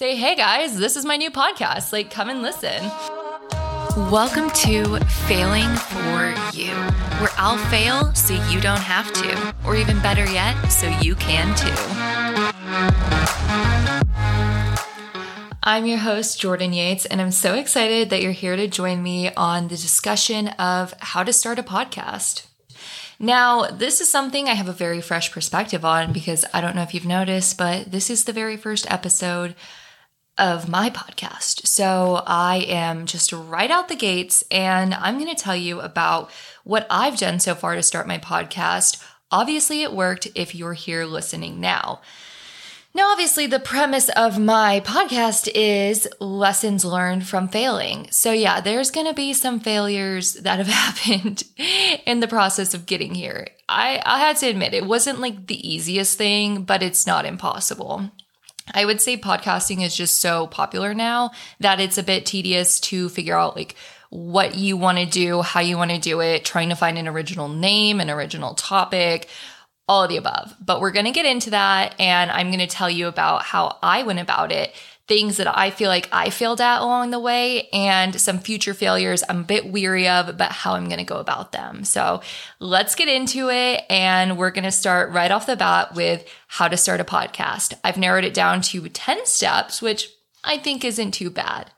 say, 0.00 0.16
hey 0.16 0.34
guys, 0.34 0.78
this 0.78 0.96
is 0.96 1.04
my 1.04 1.18
new 1.18 1.30
podcast. 1.30 1.92
Like, 1.92 2.10
come 2.10 2.30
and 2.30 2.40
listen. 2.40 2.82
Welcome 4.10 4.48
to 4.48 4.98
Failing 5.28 5.68
for 5.76 6.34
You, 6.54 6.72
where 7.20 7.28
I'll 7.36 7.58
fail 7.68 8.14
so 8.14 8.32
you 8.48 8.62
don't 8.62 8.80
have 8.80 9.12
to, 9.12 9.54
or 9.62 9.76
even 9.76 10.00
better 10.00 10.24
yet, 10.24 10.56
so 10.68 10.88
you 11.02 11.14
can 11.16 11.54
too. 11.54 11.74
I'm 15.62 15.84
your 15.84 15.98
host, 15.98 16.40
Jordan 16.40 16.72
Yates, 16.72 17.04
and 17.04 17.20
I'm 17.20 17.30
so 17.30 17.52
excited 17.52 18.08
that 18.08 18.22
you're 18.22 18.32
here 18.32 18.56
to 18.56 18.68
join 18.68 19.02
me 19.02 19.30
on 19.34 19.64
the 19.68 19.76
discussion 19.76 20.48
of 20.48 20.94
how 21.00 21.24
to 21.24 21.32
start 21.34 21.58
a 21.58 21.62
podcast. 21.62 22.46
Now, 23.18 23.66
this 23.66 24.00
is 24.00 24.08
something 24.08 24.48
I 24.48 24.54
have 24.54 24.66
a 24.66 24.72
very 24.72 25.02
fresh 25.02 25.30
perspective 25.30 25.84
on 25.84 26.14
because 26.14 26.46
I 26.54 26.62
don't 26.62 26.74
know 26.74 26.80
if 26.80 26.94
you've 26.94 27.04
noticed, 27.04 27.58
but 27.58 27.92
this 27.92 28.08
is 28.08 28.24
the 28.24 28.32
very 28.32 28.56
first 28.56 28.90
episode 28.90 29.54
of 30.40 30.68
my 30.68 30.88
podcast. 30.88 31.66
So 31.66 32.22
I 32.26 32.64
am 32.66 33.04
just 33.04 33.32
right 33.32 33.70
out 33.70 33.88
the 33.88 33.94
gates 33.94 34.42
and 34.50 34.94
I'm 34.94 35.18
going 35.18 35.32
to 35.32 35.40
tell 35.40 35.54
you 35.54 35.80
about 35.80 36.30
what 36.64 36.86
I've 36.88 37.18
done 37.18 37.38
so 37.38 37.54
far 37.54 37.74
to 37.74 37.82
start 37.82 38.08
my 38.08 38.18
podcast. 38.18 39.04
Obviously, 39.30 39.82
it 39.82 39.92
worked 39.92 40.28
if 40.34 40.54
you're 40.54 40.72
here 40.72 41.04
listening 41.04 41.60
now. 41.60 42.00
Now, 42.92 43.12
obviously, 43.12 43.46
the 43.46 43.60
premise 43.60 44.08
of 44.08 44.40
my 44.40 44.80
podcast 44.80 45.48
is 45.54 46.08
lessons 46.18 46.84
learned 46.84 47.24
from 47.24 47.46
failing. 47.46 48.08
So, 48.10 48.32
yeah, 48.32 48.60
there's 48.60 48.90
going 48.90 49.06
to 49.06 49.14
be 49.14 49.32
some 49.32 49.60
failures 49.60 50.34
that 50.34 50.58
have 50.58 50.66
happened 51.06 51.44
in 52.04 52.18
the 52.18 52.26
process 52.26 52.74
of 52.74 52.86
getting 52.86 53.14
here. 53.14 53.46
I, 53.68 54.02
I 54.04 54.18
had 54.18 54.38
to 54.38 54.48
admit, 54.48 54.74
it 54.74 54.86
wasn't 54.86 55.20
like 55.20 55.46
the 55.46 55.68
easiest 55.72 56.18
thing, 56.18 56.64
but 56.64 56.82
it's 56.82 57.06
not 57.06 57.26
impossible. 57.26 58.10
I 58.74 58.84
would 58.84 59.00
say 59.00 59.16
podcasting 59.16 59.84
is 59.84 59.96
just 59.96 60.20
so 60.20 60.46
popular 60.46 60.94
now 60.94 61.30
that 61.60 61.80
it's 61.80 61.98
a 61.98 62.02
bit 62.02 62.26
tedious 62.26 62.80
to 62.80 63.08
figure 63.08 63.38
out 63.38 63.56
like 63.56 63.74
what 64.10 64.56
you 64.56 64.76
want 64.76 64.98
to 64.98 65.06
do, 65.06 65.40
how 65.42 65.60
you 65.60 65.76
want 65.76 65.92
to 65.92 65.98
do 65.98 66.20
it, 66.20 66.44
trying 66.44 66.68
to 66.68 66.74
find 66.74 66.98
an 66.98 67.08
original 67.08 67.48
name, 67.48 68.00
an 68.00 68.10
original 68.10 68.54
topic, 68.54 69.28
all 69.88 70.04
of 70.04 70.08
the 70.08 70.16
above. 70.16 70.54
But 70.60 70.80
we're 70.80 70.90
going 70.92 71.06
to 71.06 71.12
get 71.12 71.26
into 71.26 71.50
that 71.50 71.94
and 71.98 72.30
I'm 72.30 72.48
going 72.48 72.60
to 72.60 72.66
tell 72.66 72.90
you 72.90 73.06
about 73.06 73.42
how 73.42 73.78
I 73.82 74.02
went 74.02 74.20
about 74.20 74.52
it, 74.52 74.72
things 75.10 75.38
that 75.38 75.58
I 75.58 75.70
feel 75.70 75.88
like 75.88 76.08
I 76.12 76.30
failed 76.30 76.60
at 76.60 76.82
along 76.82 77.10
the 77.10 77.18
way, 77.18 77.68
and 77.72 78.20
some 78.20 78.38
future 78.38 78.74
failures 78.74 79.24
I'm 79.28 79.40
a 79.40 79.42
bit 79.42 79.66
weary 79.66 80.06
of, 80.06 80.38
but 80.38 80.52
how 80.52 80.74
I'm 80.74 80.86
going 80.86 80.98
to 80.98 81.04
go 81.04 81.16
about 81.18 81.50
them. 81.50 81.82
So 81.82 82.22
let's 82.60 82.94
get 82.94 83.08
into 83.08 83.50
it. 83.50 83.82
And 83.90 84.38
we're 84.38 84.52
going 84.52 84.62
to 84.62 84.70
start 84.70 85.10
right 85.10 85.32
off 85.32 85.46
the 85.46 85.56
bat 85.56 85.96
with 85.96 86.28
how 86.46 86.68
to 86.68 86.76
start 86.76 87.00
a 87.00 87.04
podcast. 87.04 87.74
I've 87.82 87.98
narrowed 87.98 88.22
it 88.22 88.32
down 88.32 88.60
to 88.60 88.88
10 88.88 89.26
steps, 89.26 89.82
which 89.82 90.10
I 90.44 90.58
think 90.58 90.84
isn't 90.84 91.10
too 91.10 91.28
bad. 91.28 91.72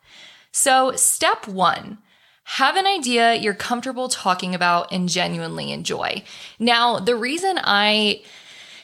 So, 0.51 0.93
step 0.93 1.49
one 1.49 1.97
have 2.45 2.77
an 2.77 2.87
idea 2.87 3.35
you're 3.35 3.55
comfortable 3.55 4.11
talking 4.11 4.55
about 4.55 4.93
and 4.93 5.09
genuinely 5.09 5.73
enjoy. 5.73 6.23
Now, 6.59 6.99
the 6.99 7.17
reason 7.17 7.59
I 7.63 8.21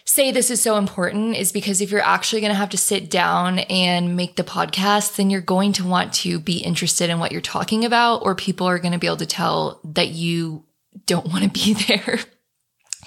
say 0.09 0.33
this 0.33 0.51
is 0.51 0.61
so 0.61 0.78
important 0.78 1.37
is 1.37 1.53
because 1.53 1.83
if 1.83 1.91
you're 1.91 2.01
actually 2.01 2.41
going 2.41 2.53
to 2.53 2.59
have 2.59 2.70
to 2.70 2.78
sit 2.78 3.11
down 3.11 3.59
and 3.59 4.17
make 4.17 4.37
the 4.37 4.42
podcast, 4.42 5.17
then 5.17 5.28
you're 5.28 5.41
going 5.42 5.73
to 5.75 5.87
want 5.87 6.15
to 6.15 6.39
be 6.39 6.59
interested 6.59 7.11
in 7.11 7.19
what 7.19 7.31
you're 7.31 7.41
talking 7.42 7.84
about, 7.84 8.25
or 8.25 8.34
people 8.34 8.67
are 8.67 8.78
going 8.78 8.92
to 8.92 8.98
be 8.98 9.06
able 9.06 9.19
to 9.19 9.27
tell 9.27 9.81
that 9.84 10.09
you 10.09 10.65
don't 11.05 11.27
want 11.33 11.45
to 11.45 11.50
be 11.50 11.75
there. 11.75 12.19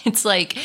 It's 0.03 0.25
like 0.25 0.57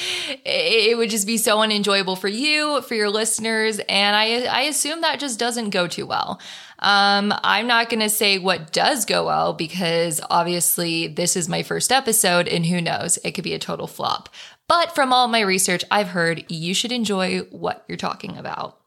it 0.47 0.97
would 0.97 1.11
just 1.11 1.27
be 1.27 1.37
so 1.37 1.61
unenjoyable 1.61 2.17
for 2.17 2.29
you, 2.29 2.81
for 2.83 2.95
your 2.95 3.11
listeners, 3.11 3.79
and 3.87 4.17
I 4.17 4.45
I 4.45 4.63
assume 4.63 5.03
that 5.03 5.21
just 5.21 5.39
doesn't 5.39 5.71
go 5.71 5.87
too 5.87 6.07
well. 6.07 6.41
Um, 6.79 7.35
I'm 7.43 7.67
not 7.67 7.89
going 7.89 8.01
to 8.01 8.09
say 8.09 8.39
what 8.39 8.73
does 8.73 9.05
go 9.05 9.27
well 9.27 9.53
because 9.53 10.21
obviously 10.31 11.07
this 11.09 11.37
is 11.37 11.49
my 11.49 11.63
first 11.63 11.91
episode 11.91 12.49
and 12.49 12.67
who 12.67 12.81
knows, 12.81 13.19
it 13.25 13.33
could 13.33 13.45
be 13.45 13.55
a 13.55 13.59
total 13.59 13.87
flop. 13.87 14.29
But 14.69 14.95
from 14.95 15.13
all 15.13 15.29
my 15.29 15.41
research, 15.41 15.85
I've 15.91 16.09
heard 16.09 16.45
you 16.49 16.75
should 16.75 16.93
enjoy 16.93 17.41
what 17.51 17.85
you're 17.89 17.97
talking 17.97 18.37
about. 18.37 18.81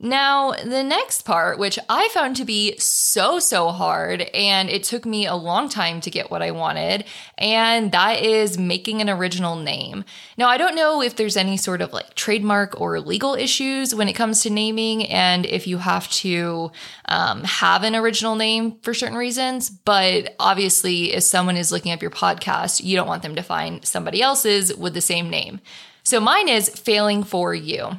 Now, 0.00 0.52
the 0.52 0.84
next 0.84 1.22
part, 1.22 1.58
which 1.58 1.76
I 1.88 2.06
found 2.08 2.36
to 2.36 2.44
be 2.44 2.76
so, 2.78 3.40
so 3.40 3.70
hard, 3.70 4.22
and 4.32 4.70
it 4.70 4.84
took 4.84 5.04
me 5.04 5.26
a 5.26 5.34
long 5.34 5.68
time 5.68 6.00
to 6.02 6.10
get 6.10 6.30
what 6.30 6.40
I 6.40 6.52
wanted, 6.52 7.04
and 7.36 7.90
that 7.90 8.22
is 8.22 8.56
making 8.56 9.00
an 9.00 9.10
original 9.10 9.56
name. 9.56 10.04
Now, 10.36 10.48
I 10.48 10.56
don't 10.56 10.76
know 10.76 11.02
if 11.02 11.16
there's 11.16 11.36
any 11.36 11.56
sort 11.56 11.80
of 11.80 11.92
like 11.92 12.14
trademark 12.14 12.80
or 12.80 13.00
legal 13.00 13.34
issues 13.34 13.92
when 13.92 14.08
it 14.08 14.12
comes 14.12 14.40
to 14.42 14.50
naming, 14.50 15.04
and 15.06 15.44
if 15.44 15.66
you 15.66 15.78
have 15.78 16.08
to 16.10 16.70
um, 17.06 17.42
have 17.42 17.82
an 17.82 17.96
original 17.96 18.36
name 18.36 18.78
for 18.82 18.94
certain 18.94 19.18
reasons, 19.18 19.68
but 19.68 20.36
obviously, 20.38 21.12
if 21.12 21.24
someone 21.24 21.56
is 21.56 21.72
looking 21.72 21.90
up 21.90 22.02
your 22.02 22.12
podcast, 22.12 22.84
you 22.84 22.94
don't 22.94 23.08
want 23.08 23.24
them 23.24 23.34
to 23.34 23.42
find 23.42 23.84
somebody 23.84 24.22
else's 24.22 24.72
with 24.76 24.94
the 24.94 25.00
same 25.00 25.28
name. 25.28 25.58
So 26.04 26.20
mine 26.20 26.48
is 26.48 26.68
Failing 26.68 27.24
for 27.24 27.52
You. 27.52 27.98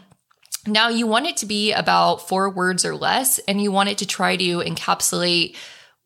Now, 0.70 0.90
you 0.90 1.08
want 1.08 1.28
it 1.28 1.38
to 1.38 1.46
be 1.46 1.74
about 1.74 2.28
four 2.28 2.50
words 2.50 2.86
or 2.86 2.96
less, 2.96 3.40
and 3.40 3.62
you 3.62 3.72
want 3.72 3.90
it 3.90 3.98
to 4.00 4.06
try 4.06 4.36
to 4.36 4.60
encapsulate 4.60 5.56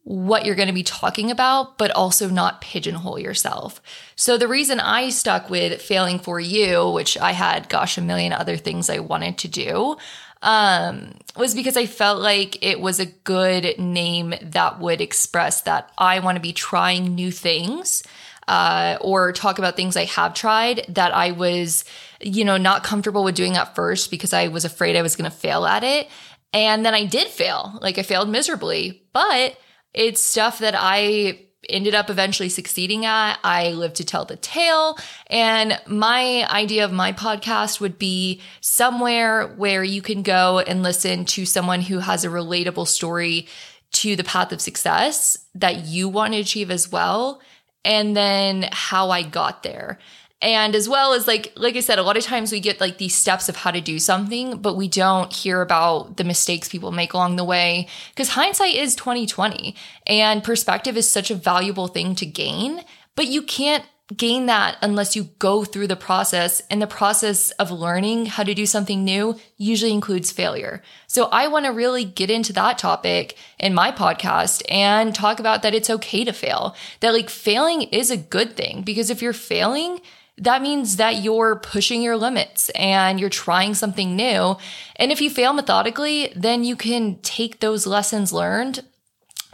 what 0.05 0.45
you're 0.45 0.55
going 0.55 0.67
to 0.67 0.73
be 0.73 0.83
talking 0.83 1.31
about, 1.31 1.77
but 1.77 1.91
also 1.91 2.29
not 2.29 2.59
pigeonhole 2.59 3.19
yourself. 3.19 3.81
So, 4.15 4.37
the 4.37 4.47
reason 4.47 4.79
I 4.79 5.09
stuck 5.09 5.49
with 5.49 5.81
failing 5.81 6.19
for 6.19 6.39
you, 6.39 6.89
which 6.89 7.17
I 7.17 7.31
had, 7.31 7.69
gosh, 7.69 7.97
a 7.97 8.01
million 8.01 8.33
other 8.33 8.57
things 8.57 8.89
I 8.89 8.99
wanted 8.99 9.37
to 9.39 9.47
do, 9.47 9.97
um, 10.41 11.13
was 11.37 11.55
because 11.55 11.77
I 11.77 11.85
felt 11.85 12.21
like 12.21 12.61
it 12.63 12.79
was 12.79 12.99
a 12.99 13.05
good 13.05 13.79
name 13.79 14.35
that 14.41 14.79
would 14.79 14.99
express 14.99 15.61
that 15.61 15.89
I 15.97 16.19
want 16.19 16.35
to 16.35 16.41
be 16.41 16.53
trying 16.53 17.15
new 17.15 17.31
things 17.31 18.03
uh, 18.47 18.97
or 19.01 19.31
talk 19.31 19.57
about 19.57 19.75
things 19.75 19.95
I 19.95 20.05
have 20.05 20.33
tried 20.33 20.85
that 20.89 21.13
I 21.13 21.31
was, 21.31 21.85
you 22.23 22.45
know, 22.45 22.57
not 22.57 22.83
comfortable 22.83 23.23
with 23.23 23.35
doing 23.35 23.57
at 23.57 23.75
first 23.75 24.09
because 24.09 24.33
I 24.33 24.47
was 24.47 24.65
afraid 24.65 24.95
I 24.95 25.01
was 25.01 25.15
going 25.15 25.29
to 25.29 25.35
fail 25.35 25.65
at 25.65 25.83
it. 25.83 26.07
And 26.53 26.85
then 26.85 26.93
I 26.93 27.05
did 27.05 27.27
fail. 27.27 27.77
Like 27.81 27.97
I 27.97 28.03
failed 28.03 28.29
miserably, 28.29 29.03
but 29.11 29.57
it's 29.93 30.21
stuff 30.21 30.59
that 30.59 30.75
I 30.77 31.39
ended 31.69 31.95
up 31.95 32.09
eventually 32.09 32.49
succeeding 32.49 33.05
at. 33.05 33.39
I 33.43 33.71
live 33.71 33.93
to 33.93 34.03
tell 34.03 34.25
the 34.25 34.35
tale. 34.35 34.97
And 35.27 35.79
my 35.87 36.47
idea 36.49 36.85
of 36.85 36.91
my 36.91 37.13
podcast 37.13 37.79
would 37.79 37.97
be 37.97 38.41
somewhere 38.61 39.47
where 39.47 39.83
you 39.83 40.01
can 40.01 40.23
go 40.23 40.59
and 40.59 40.83
listen 40.83 41.25
to 41.25 41.45
someone 41.45 41.81
who 41.81 41.99
has 41.99 42.25
a 42.25 42.29
relatable 42.29 42.87
story 42.87 43.47
to 43.93 44.15
the 44.15 44.23
path 44.23 44.51
of 44.51 44.61
success 44.61 45.37
that 45.55 45.85
you 45.85 46.09
want 46.09 46.33
to 46.33 46.39
achieve 46.39 46.71
as 46.71 46.91
well 46.91 47.41
and 47.85 48.15
then 48.15 48.67
how 48.71 49.09
I 49.09 49.23
got 49.23 49.63
there. 49.63 49.99
And 50.43 50.75
as 50.75 50.89
well 50.89 51.13
as 51.13 51.25
like 51.25 51.53
like 51.55 51.77
I 51.77 51.79
said, 51.79 51.99
a 51.99 52.03
lot 52.03 52.17
of 52.17 52.23
times 52.23 52.51
we 52.51 52.59
get 52.59 52.81
like 52.81 52.97
these 52.97 53.15
steps 53.15 53.47
of 53.47 53.55
how 53.55 53.71
to 53.71 53.79
do 53.79 53.97
something, 53.97 54.57
but 54.57 54.75
we 54.75 54.89
don't 54.89 55.31
hear 55.31 55.61
about 55.61 56.17
the 56.17 56.25
mistakes 56.25 56.67
people 56.67 56.91
make 56.91 57.13
along 57.13 57.37
the 57.37 57.45
way 57.45 57.87
because 58.09 58.29
hindsight 58.29 58.75
is 58.75 58.93
2020 58.95 59.73
and 60.05 60.43
perspective 60.43 60.97
is 60.97 61.09
such 61.09 61.31
a 61.31 61.35
valuable 61.35 61.87
thing 61.87 62.13
to 62.15 62.25
gain, 62.25 62.81
but 63.15 63.27
you 63.27 63.41
can't 63.41 63.85
gain 64.17 64.47
that 64.47 64.77
unless 64.81 65.15
you 65.15 65.29
go 65.39 65.63
through 65.63 65.87
the 65.87 65.95
process. 65.95 66.61
And 66.69 66.81
the 66.81 66.87
process 66.87 67.51
of 67.51 67.71
learning 67.71 68.25
how 68.25 68.43
to 68.43 68.53
do 68.53 68.65
something 68.65 69.03
new 69.03 69.39
usually 69.57 69.93
includes 69.93 70.29
failure. 70.29 70.81
So 71.07 71.29
I 71.31 71.47
want 71.47 71.65
to 71.65 71.71
really 71.71 72.03
get 72.03 72.29
into 72.29 72.51
that 72.53 72.77
topic 72.77 73.37
in 73.59 73.73
my 73.73 73.91
podcast 73.91 74.61
and 74.69 75.15
talk 75.15 75.39
about 75.39 75.61
that 75.61 75.73
it's 75.73 75.89
okay 75.89 76.25
to 76.25 76.33
fail, 76.33 76.75
that 76.99 77.13
like 77.13 77.29
failing 77.29 77.83
is 77.83 78.11
a 78.11 78.17
good 78.17 78.57
thing 78.57 78.81
because 78.81 79.09
if 79.09 79.21
you're 79.21 79.31
failing, 79.31 80.01
that 80.37 80.61
means 80.61 80.97
that 80.97 81.23
you're 81.23 81.55
pushing 81.57 82.01
your 82.01 82.17
limits 82.17 82.69
and 82.71 83.19
you're 83.19 83.29
trying 83.29 83.73
something 83.73 84.15
new. 84.15 84.57
And 84.95 85.11
if 85.11 85.21
you 85.21 85.29
fail 85.29 85.53
methodically, 85.53 86.33
then 86.35 86.63
you 86.63 86.75
can 86.75 87.19
take 87.21 87.59
those 87.59 87.85
lessons 87.85 88.33
learned 88.33 88.83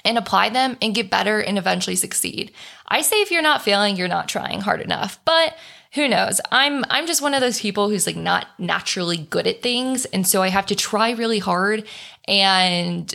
and 0.05 0.17
apply 0.17 0.49
them 0.49 0.77
and 0.81 0.95
get 0.95 1.09
better 1.09 1.41
and 1.41 1.57
eventually 1.57 1.95
succeed. 1.95 2.51
I 2.87 3.01
say 3.01 3.21
if 3.21 3.31
you're 3.31 3.41
not 3.41 3.61
failing, 3.61 3.97
you're 3.97 4.07
not 4.07 4.29
trying 4.29 4.61
hard 4.61 4.81
enough. 4.81 5.19
But 5.25 5.55
who 5.93 6.07
knows? 6.07 6.39
I'm 6.51 6.85
I'm 6.89 7.07
just 7.07 7.21
one 7.21 7.33
of 7.33 7.41
those 7.41 7.59
people 7.59 7.89
who's 7.89 8.05
like 8.05 8.15
not 8.15 8.47
naturally 8.57 9.17
good 9.17 9.47
at 9.47 9.61
things 9.61 10.05
and 10.05 10.25
so 10.27 10.41
I 10.41 10.49
have 10.49 10.67
to 10.67 10.75
try 10.75 11.11
really 11.11 11.39
hard 11.39 11.85
and 12.27 13.13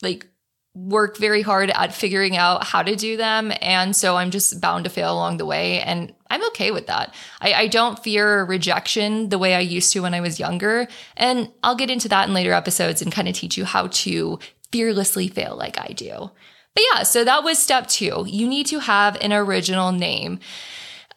like 0.00 0.26
work 0.74 1.16
very 1.18 1.42
hard 1.42 1.70
at 1.70 1.94
figuring 1.94 2.36
out 2.36 2.64
how 2.64 2.82
to 2.82 2.94
do 2.94 3.16
them 3.16 3.52
and 3.60 3.94
so 3.96 4.16
I'm 4.16 4.30
just 4.30 4.60
bound 4.60 4.84
to 4.84 4.90
fail 4.90 5.12
along 5.12 5.38
the 5.38 5.46
way 5.46 5.80
and 5.80 6.12
I'm 6.34 6.44
okay 6.48 6.72
with 6.72 6.88
that. 6.88 7.14
I, 7.40 7.52
I 7.54 7.66
don't 7.68 8.02
fear 8.02 8.42
rejection 8.44 9.28
the 9.28 9.38
way 9.38 9.54
I 9.54 9.60
used 9.60 9.92
to 9.92 10.00
when 10.00 10.14
I 10.14 10.20
was 10.20 10.40
younger 10.40 10.88
and 11.16 11.48
I'll 11.62 11.76
get 11.76 11.90
into 11.90 12.08
that 12.08 12.26
in 12.26 12.34
later 12.34 12.52
episodes 12.52 13.00
and 13.00 13.12
kind 13.12 13.28
of 13.28 13.36
teach 13.36 13.56
you 13.56 13.64
how 13.64 13.86
to 13.86 14.40
fearlessly 14.72 15.28
fail 15.28 15.54
like 15.54 15.78
I 15.78 15.92
do. 15.94 16.32
But 16.74 16.84
yeah, 16.92 17.04
so 17.04 17.22
that 17.22 17.44
was 17.44 17.60
step 17.60 17.86
two. 17.86 18.24
You 18.26 18.48
need 18.48 18.66
to 18.66 18.80
have 18.80 19.16
an 19.20 19.32
original 19.32 19.92
name. 19.92 20.40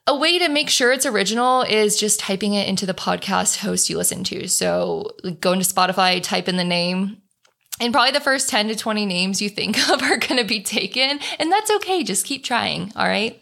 A 0.06 0.16
way 0.16 0.38
to 0.38 0.50
make 0.50 0.70
sure 0.70 0.92
it's 0.92 1.08
original 1.08 1.64
is 1.64 2.00
just 2.00 2.20
typing 2.20 2.54
it 2.54 2.68
into 2.68 2.86
the 2.86 2.94
podcast 2.94 3.58
host 3.58 3.90
you 3.90 3.98
listen 3.98 4.24
to. 4.26 4.48
So 4.48 5.16
go 5.42 5.54
into 5.54 5.66
Spotify, 5.66 6.22
type 6.22 6.48
in 6.48 6.58
the 6.58 6.64
name, 6.64 7.24
and 7.82 7.92
probably 7.92 8.12
the 8.12 8.20
first 8.20 8.50
10 8.50 8.68
to 8.68 8.76
20 8.76 9.08
names 9.08 9.42
you 9.42 9.50
think 9.50 9.90
of 9.90 10.04
are 10.04 10.18
going 10.18 10.38
to 10.38 10.46
be 10.46 10.62
taken. 10.62 11.20
And 11.40 11.52
that's 11.52 11.72
okay. 11.78 12.04
Just 12.04 12.28
keep 12.28 12.44
trying. 12.44 12.94
All 12.96 13.08
right. 13.08 13.42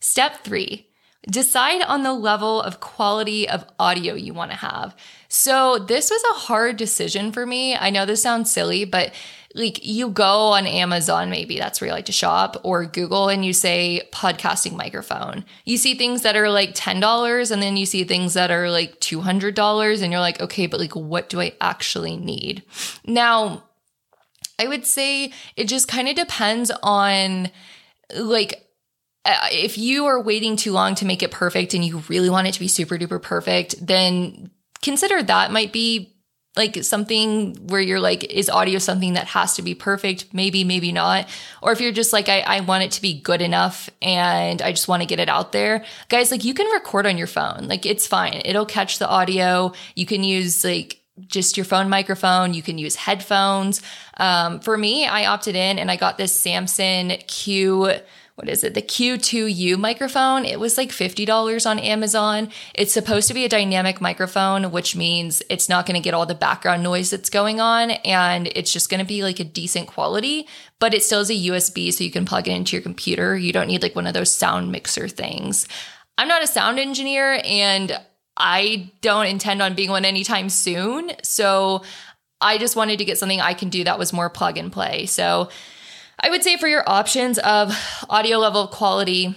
Step 0.00 0.44
three 0.44 0.87
decide 1.28 1.82
on 1.82 2.02
the 2.02 2.12
level 2.12 2.62
of 2.62 2.80
quality 2.80 3.48
of 3.48 3.64
audio 3.78 4.14
you 4.14 4.32
want 4.32 4.50
to 4.50 4.56
have. 4.56 4.94
So, 5.28 5.78
this 5.78 6.10
was 6.10 6.22
a 6.30 6.40
hard 6.40 6.76
decision 6.76 7.32
for 7.32 7.44
me. 7.44 7.76
I 7.76 7.90
know 7.90 8.06
this 8.06 8.22
sounds 8.22 8.50
silly, 8.52 8.84
but 8.84 9.12
like 9.54 9.84
you 9.84 10.10
go 10.10 10.52
on 10.52 10.66
Amazon, 10.66 11.30
maybe 11.30 11.58
that's 11.58 11.80
where 11.80 11.88
you 11.88 11.94
like 11.94 12.04
to 12.06 12.12
shop, 12.12 12.56
or 12.62 12.84
Google, 12.84 13.28
and 13.28 13.44
you 13.44 13.52
say 13.52 14.02
podcasting 14.12 14.76
microphone. 14.76 15.44
You 15.64 15.78
see 15.78 15.94
things 15.94 16.22
that 16.22 16.36
are 16.36 16.50
like 16.50 16.74
$10, 16.74 17.50
and 17.50 17.62
then 17.62 17.76
you 17.76 17.86
see 17.86 18.04
things 18.04 18.34
that 18.34 18.50
are 18.50 18.70
like 18.70 19.00
$200, 19.00 20.02
and 20.02 20.12
you're 20.12 20.20
like, 20.20 20.40
okay, 20.40 20.66
but 20.66 20.80
like, 20.80 20.94
what 20.94 21.28
do 21.28 21.40
I 21.40 21.52
actually 21.60 22.16
need? 22.16 22.62
Now, 23.04 23.64
I 24.58 24.66
would 24.66 24.84
say 24.84 25.32
it 25.56 25.64
just 25.64 25.88
kind 25.88 26.08
of 26.08 26.16
depends 26.16 26.70
on 26.82 27.50
like, 28.14 28.67
if 29.52 29.78
you 29.78 30.06
are 30.06 30.20
waiting 30.20 30.56
too 30.56 30.72
long 30.72 30.94
to 30.96 31.04
make 31.04 31.22
it 31.22 31.30
perfect 31.30 31.74
and 31.74 31.84
you 31.84 32.02
really 32.08 32.30
want 32.30 32.46
it 32.46 32.54
to 32.54 32.60
be 32.60 32.68
super 32.68 32.98
duper 32.98 33.20
perfect, 33.20 33.84
then 33.84 34.50
consider 34.82 35.22
that 35.22 35.50
might 35.50 35.72
be 35.72 36.14
like 36.56 36.82
something 36.82 37.54
where 37.68 37.80
you're 37.80 38.00
like, 38.00 38.24
is 38.24 38.50
audio 38.50 38.78
something 38.78 39.14
that 39.14 39.28
has 39.28 39.54
to 39.54 39.62
be 39.62 39.74
perfect? 39.74 40.26
Maybe, 40.32 40.64
maybe 40.64 40.90
not. 40.90 41.28
Or 41.62 41.70
if 41.70 41.80
you're 41.80 41.92
just 41.92 42.12
like, 42.12 42.28
I, 42.28 42.40
I 42.40 42.60
want 42.60 42.82
it 42.82 42.90
to 42.92 43.02
be 43.02 43.20
good 43.20 43.40
enough 43.40 43.88
and 44.02 44.60
I 44.60 44.72
just 44.72 44.88
want 44.88 45.02
to 45.02 45.06
get 45.06 45.20
it 45.20 45.28
out 45.28 45.52
there. 45.52 45.84
Guys, 46.08 46.32
like 46.32 46.44
you 46.44 46.54
can 46.54 46.66
record 46.72 47.06
on 47.06 47.16
your 47.16 47.28
phone. 47.28 47.68
Like 47.68 47.86
it's 47.86 48.08
fine. 48.08 48.42
It'll 48.44 48.66
catch 48.66 48.98
the 48.98 49.08
audio. 49.08 49.72
You 49.94 50.04
can 50.04 50.24
use 50.24 50.64
like 50.64 51.00
just 51.26 51.56
your 51.56 51.64
phone 51.64 51.88
microphone. 51.88 52.54
You 52.54 52.62
can 52.62 52.76
use 52.76 52.96
headphones. 52.96 53.80
Um, 54.16 54.58
for 54.60 54.76
me, 54.76 55.06
I 55.06 55.26
opted 55.26 55.54
in 55.54 55.78
and 55.78 55.90
I 55.90 55.96
got 55.96 56.18
this 56.18 56.32
Samson 56.32 57.10
Q 57.28 57.92
what 58.38 58.48
is 58.48 58.62
it? 58.62 58.74
The 58.74 58.82
Q2U 58.82 59.76
microphone. 59.78 60.44
It 60.44 60.60
was 60.60 60.78
like 60.78 60.90
$50 60.90 61.68
on 61.68 61.80
Amazon. 61.80 62.50
It's 62.72 62.92
supposed 62.92 63.26
to 63.26 63.34
be 63.34 63.44
a 63.44 63.48
dynamic 63.48 64.00
microphone, 64.00 64.70
which 64.70 64.94
means 64.94 65.42
it's 65.50 65.68
not 65.68 65.86
going 65.86 66.00
to 66.00 66.04
get 66.04 66.14
all 66.14 66.24
the 66.24 66.36
background 66.36 66.84
noise 66.84 67.10
that's 67.10 67.30
going 67.30 67.58
on 67.58 67.90
and 67.90 68.46
it's 68.54 68.72
just 68.72 68.90
going 68.90 69.00
to 69.00 69.06
be 69.06 69.24
like 69.24 69.40
a 69.40 69.44
decent 69.44 69.88
quality, 69.88 70.46
but 70.78 70.94
it 70.94 71.02
still 71.02 71.18
is 71.18 71.30
a 71.30 71.34
USB 71.34 71.92
so 71.92 72.04
you 72.04 72.12
can 72.12 72.24
plug 72.24 72.46
it 72.46 72.52
into 72.52 72.76
your 72.76 72.82
computer. 72.82 73.36
You 73.36 73.52
don't 73.52 73.66
need 73.66 73.82
like 73.82 73.96
one 73.96 74.06
of 74.06 74.14
those 74.14 74.30
sound 74.30 74.70
mixer 74.70 75.08
things. 75.08 75.66
I'm 76.16 76.28
not 76.28 76.44
a 76.44 76.46
sound 76.46 76.78
engineer 76.78 77.40
and 77.44 77.98
I 78.36 78.92
don't 79.00 79.26
intend 79.26 79.62
on 79.62 79.74
being 79.74 79.90
one 79.90 80.04
anytime 80.04 80.48
soon. 80.48 81.10
So 81.24 81.82
I 82.40 82.58
just 82.58 82.76
wanted 82.76 83.00
to 83.00 83.04
get 83.04 83.18
something 83.18 83.40
I 83.40 83.54
can 83.54 83.68
do 83.68 83.82
that 83.82 83.98
was 83.98 84.12
more 84.12 84.30
plug 84.30 84.58
and 84.58 84.70
play. 84.70 85.06
So 85.06 85.48
I 86.20 86.30
would 86.30 86.42
say 86.42 86.56
for 86.56 86.68
your 86.68 86.88
options 86.88 87.38
of 87.38 87.74
audio 88.10 88.38
level 88.38 88.66
quality, 88.66 89.36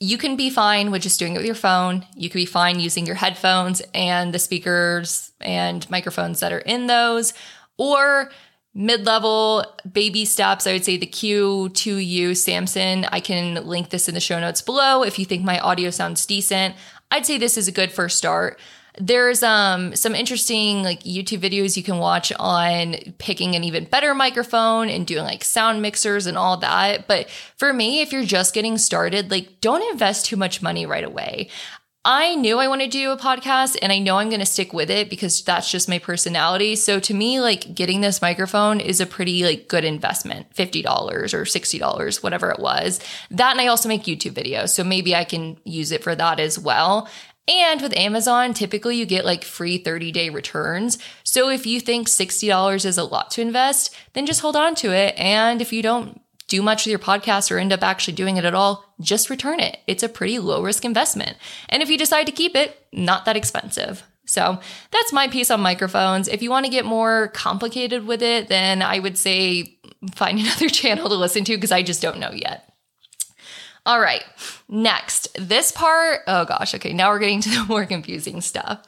you 0.00 0.18
can 0.18 0.36
be 0.36 0.50
fine 0.50 0.90
with 0.90 1.02
just 1.02 1.18
doing 1.18 1.34
it 1.34 1.38
with 1.38 1.46
your 1.46 1.54
phone. 1.54 2.06
You 2.16 2.28
can 2.28 2.40
be 2.40 2.46
fine 2.46 2.80
using 2.80 3.06
your 3.06 3.14
headphones 3.14 3.82
and 3.94 4.32
the 4.32 4.38
speakers 4.38 5.32
and 5.40 5.88
microphones 5.90 6.40
that 6.40 6.52
are 6.52 6.58
in 6.58 6.86
those, 6.86 7.34
or 7.76 8.30
mid 8.74 9.04
level 9.04 9.64
baby 9.90 10.24
steps. 10.24 10.66
I 10.66 10.72
would 10.72 10.84
say 10.84 10.96
the 10.96 11.06
Q2U 11.06 12.36
Samson. 12.36 13.04
I 13.12 13.20
can 13.20 13.66
link 13.66 13.90
this 13.90 14.08
in 14.08 14.14
the 14.14 14.20
show 14.20 14.40
notes 14.40 14.62
below 14.62 15.02
if 15.02 15.18
you 15.18 15.24
think 15.24 15.44
my 15.44 15.60
audio 15.60 15.90
sounds 15.90 16.26
decent. 16.26 16.74
I'd 17.10 17.26
say 17.26 17.38
this 17.38 17.58
is 17.58 17.68
a 17.68 17.72
good 17.72 17.92
first 17.92 18.16
start. 18.16 18.58
There's 18.98 19.42
um 19.42 19.96
some 19.96 20.14
interesting 20.14 20.82
like 20.82 21.00
YouTube 21.00 21.40
videos 21.40 21.76
you 21.76 21.82
can 21.82 21.98
watch 21.98 22.32
on 22.38 22.96
picking 23.18 23.54
an 23.54 23.64
even 23.64 23.84
better 23.84 24.14
microphone 24.14 24.90
and 24.90 25.06
doing 25.06 25.24
like 25.24 25.44
sound 25.44 25.80
mixers 25.80 26.26
and 26.26 26.36
all 26.36 26.58
that. 26.58 27.06
But 27.06 27.30
for 27.56 27.72
me, 27.72 28.02
if 28.02 28.12
you're 28.12 28.24
just 28.24 28.54
getting 28.54 28.76
started, 28.76 29.30
like 29.30 29.60
don't 29.60 29.90
invest 29.90 30.26
too 30.26 30.36
much 30.36 30.60
money 30.60 30.84
right 30.84 31.04
away. 31.04 31.48
I 32.04 32.34
knew 32.34 32.58
I 32.58 32.66
wanted 32.66 32.90
to 32.90 32.98
do 32.98 33.12
a 33.12 33.16
podcast 33.16 33.78
and 33.80 33.92
I 33.92 34.00
know 34.00 34.16
I'm 34.16 34.28
going 34.28 34.40
to 34.40 34.46
stick 34.46 34.72
with 34.72 34.90
it 34.90 35.08
because 35.08 35.40
that's 35.42 35.70
just 35.70 35.88
my 35.88 36.00
personality. 36.00 36.74
So 36.74 36.98
to 36.98 37.14
me, 37.14 37.38
like 37.38 37.76
getting 37.76 38.00
this 38.00 38.20
microphone 38.20 38.80
is 38.80 39.00
a 39.00 39.06
pretty 39.06 39.44
like 39.44 39.68
good 39.68 39.84
investment, 39.84 40.52
$50 40.52 40.84
or 40.84 41.44
$60, 41.44 42.22
whatever 42.22 42.50
it 42.50 42.58
was. 42.58 42.98
That 43.30 43.52
and 43.52 43.60
I 43.60 43.68
also 43.68 43.88
make 43.88 44.02
YouTube 44.02 44.32
videos. 44.32 44.70
So 44.70 44.82
maybe 44.82 45.14
I 45.14 45.22
can 45.22 45.58
use 45.62 45.92
it 45.92 46.02
for 46.02 46.16
that 46.16 46.40
as 46.40 46.58
well. 46.58 47.08
And 47.48 47.82
with 47.82 47.96
Amazon, 47.96 48.54
typically 48.54 48.96
you 48.96 49.04
get 49.04 49.24
like 49.24 49.44
free 49.44 49.78
30 49.78 50.12
day 50.12 50.30
returns. 50.30 50.98
So 51.24 51.48
if 51.48 51.66
you 51.66 51.80
think 51.80 52.08
$60 52.08 52.84
is 52.84 52.98
a 52.98 53.04
lot 53.04 53.30
to 53.32 53.40
invest, 53.40 53.94
then 54.12 54.26
just 54.26 54.40
hold 54.40 54.56
on 54.56 54.74
to 54.76 54.92
it. 54.92 55.14
And 55.18 55.60
if 55.60 55.72
you 55.72 55.82
don't 55.82 56.20
do 56.48 56.62
much 56.62 56.84
with 56.84 56.90
your 56.90 56.98
podcast 56.98 57.50
or 57.50 57.58
end 57.58 57.72
up 57.72 57.82
actually 57.82 58.14
doing 58.14 58.36
it 58.36 58.44
at 58.44 58.54
all, 58.54 58.94
just 59.00 59.30
return 59.30 59.58
it. 59.58 59.78
It's 59.86 60.02
a 60.02 60.08
pretty 60.08 60.38
low 60.38 60.62
risk 60.62 60.84
investment. 60.84 61.36
And 61.68 61.82
if 61.82 61.90
you 61.90 61.98
decide 61.98 62.26
to 62.26 62.32
keep 62.32 62.54
it, 62.54 62.86
not 62.92 63.24
that 63.24 63.36
expensive. 63.36 64.04
So 64.24 64.60
that's 64.90 65.12
my 65.12 65.28
piece 65.28 65.50
on 65.50 65.60
microphones. 65.60 66.28
If 66.28 66.42
you 66.42 66.50
want 66.50 66.66
to 66.66 66.70
get 66.70 66.84
more 66.84 67.28
complicated 67.28 68.06
with 68.06 68.22
it, 68.22 68.48
then 68.48 68.82
I 68.82 68.98
would 68.98 69.18
say 69.18 69.78
find 70.14 70.38
another 70.40 70.68
channel 70.68 71.08
to 71.08 71.16
listen 71.16 71.44
to 71.44 71.56
because 71.56 71.72
I 71.72 71.82
just 71.82 72.02
don't 72.02 72.20
know 72.20 72.32
yet. 72.32 72.71
All 73.84 74.00
right. 74.00 74.22
Next, 74.68 75.28
this 75.38 75.72
part, 75.72 76.20
oh 76.26 76.44
gosh, 76.44 76.74
okay, 76.76 76.92
now 76.92 77.10
we're 77.10 77.18
getting 77.18 77.40
to 77.42 77.50
the 77.50 77.64
more 77.68 77.84
confusing 77.84 78.40
stuff. 78.40 78.82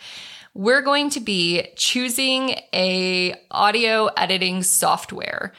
We're 0.55 0.83
going 0.83 1.11
to 1.11 1.21
be 1.21 1.67
choosing 1.77 2.55
a 2.73 3.35
audio 3.51 4.07
editing 4.07 4.63
software. 4.63 5.53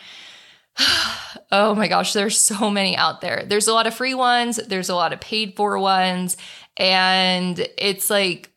oh 1.51 1.75
my 1.75 1.89
gosh, 1.89 2.13
there's 2.13 2.39
so 2.39 2.69
many 2.69 2.95
out 2.95 3.19
there. 3.19 3.43
There's 3.45 3.67
a 3.67 3.73
lot 3.73 3.87
of 3.87 3.93
free 3.93 4.13
ones, 4.13 4.57
there's 4.67 4.89
a 4.89 4.95
lot 4.95 5.11
of 5.11 5.19
paid 5.19 5.55
for 5.57 5.77
ones, 5.79 6.37
and 6.77 7.67
it's 7.77 8.09
like 8.09 8.51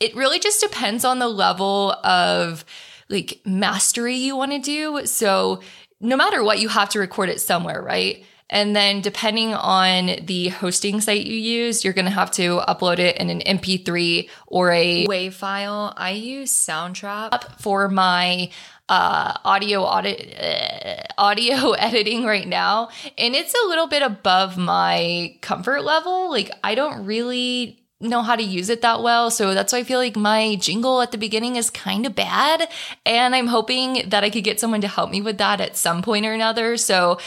it 0.00 0.14
really 0.14 0.38
just 0.38 0.60
depends 0.60 1.04
on 1.04 1.18
the 1.18 1.28
level 1.28 1.92
of 2.04 2.64
like 3.08 3.40
mastery 3.44 4.14
you 4.14 4.36
want 4.36 4.52
to 4.52 4.58
do. 4.58 5.04
So, 5.06 5.60
no 6.00 6.16
matter 6.16 6.42
what, 6.42 6.60
you 6.60 6.68
have 6.68 6.90
to 6.90 7.00
record 7.00 7.28
it 7.28 7.40
somewhere, 7.40 7.82
right? 7.82 8.24
And 8.54 8.76
then, 8.76 9.00
depending 9.00 9.52
on 9.52 10.12
the 10.22 10.50
hosting 10.50 11.00
site 11.00 11.26
you 11.26 11.36
use, 11.36 11.82
you're 11.82 11.92
going 11.92 12.04
to 12.04 12.10
have 12.12 12.30
to 12.32 12.60
upload 12.68 13.00
it 13.00 13.16
in 13.16 13.28
an 13.28 13.40
MP3 13.40 14.30
or 14.46 14.70
a 14.70 15.04
WAV 15.08 15.32
file. 15.32 15.92
I 15.96 16.12
use 16.12 16.52
Soundtrap 16.52 17.60
for 17.60 17.88
my 17.88 18.50
uh, 18.88 19.32
audio 19.44 19.82
audit, 19.82 20.38
uh, 20.38 21.02
audio 21.18 21.72
editing 21.78 22.24
right 22.24 22.46
now, 22.46 22.90
and 23.18 23.34
it's 23.34 23.54
a 23.54 23.66
little 23.66 23.88
bit 23.88 24.02
above 24.02 24.56
my 24.56 25.36
comfort 25.40 25.82
level. 25.82 26.30
Like, 26.30 26.52
I 26.62 26.76
don't 26.76 27.04
really 27.06 27.80
know 28.00 28.22
how 28.22 28.36
to 28.36 28.42
use 28.42 28.68
it 28.68 28.82
that 28.82 29.02
well. 29.02 29.30
So 29.30 29.54
that's 29.54 29.72
why 29.72 29.80
I 29.80 29.84
feel 29.84 29.98
like 29.98 30.14
my 30.14 30.56
jingle 30.56 31.00
at 31.00 31.10
the 31.10 31.18
beginning 31.18 31.56
is 31.56 31.70
kind 31.70 32.06
of 32.06 32.14
bad. 32.14 32.68
And 33.04 33.34
I'm 33.34 33.46
hoping 33.46 34.08
that 34.10 34.22
I 34.22 34.30
could 34.30 34.44
get 34.44 34.60
someone 34.60 34.82
to 34.82 34.88
help 34.88 35.10
me 35.10 35.22
with 35.22 35.38
that 35.38 35.60
at 35.60 35.76
some 35.76 36.02
point 36.02 36.26
or 36.26 36.32
another. 36.32 36.76
So 36.76 37.18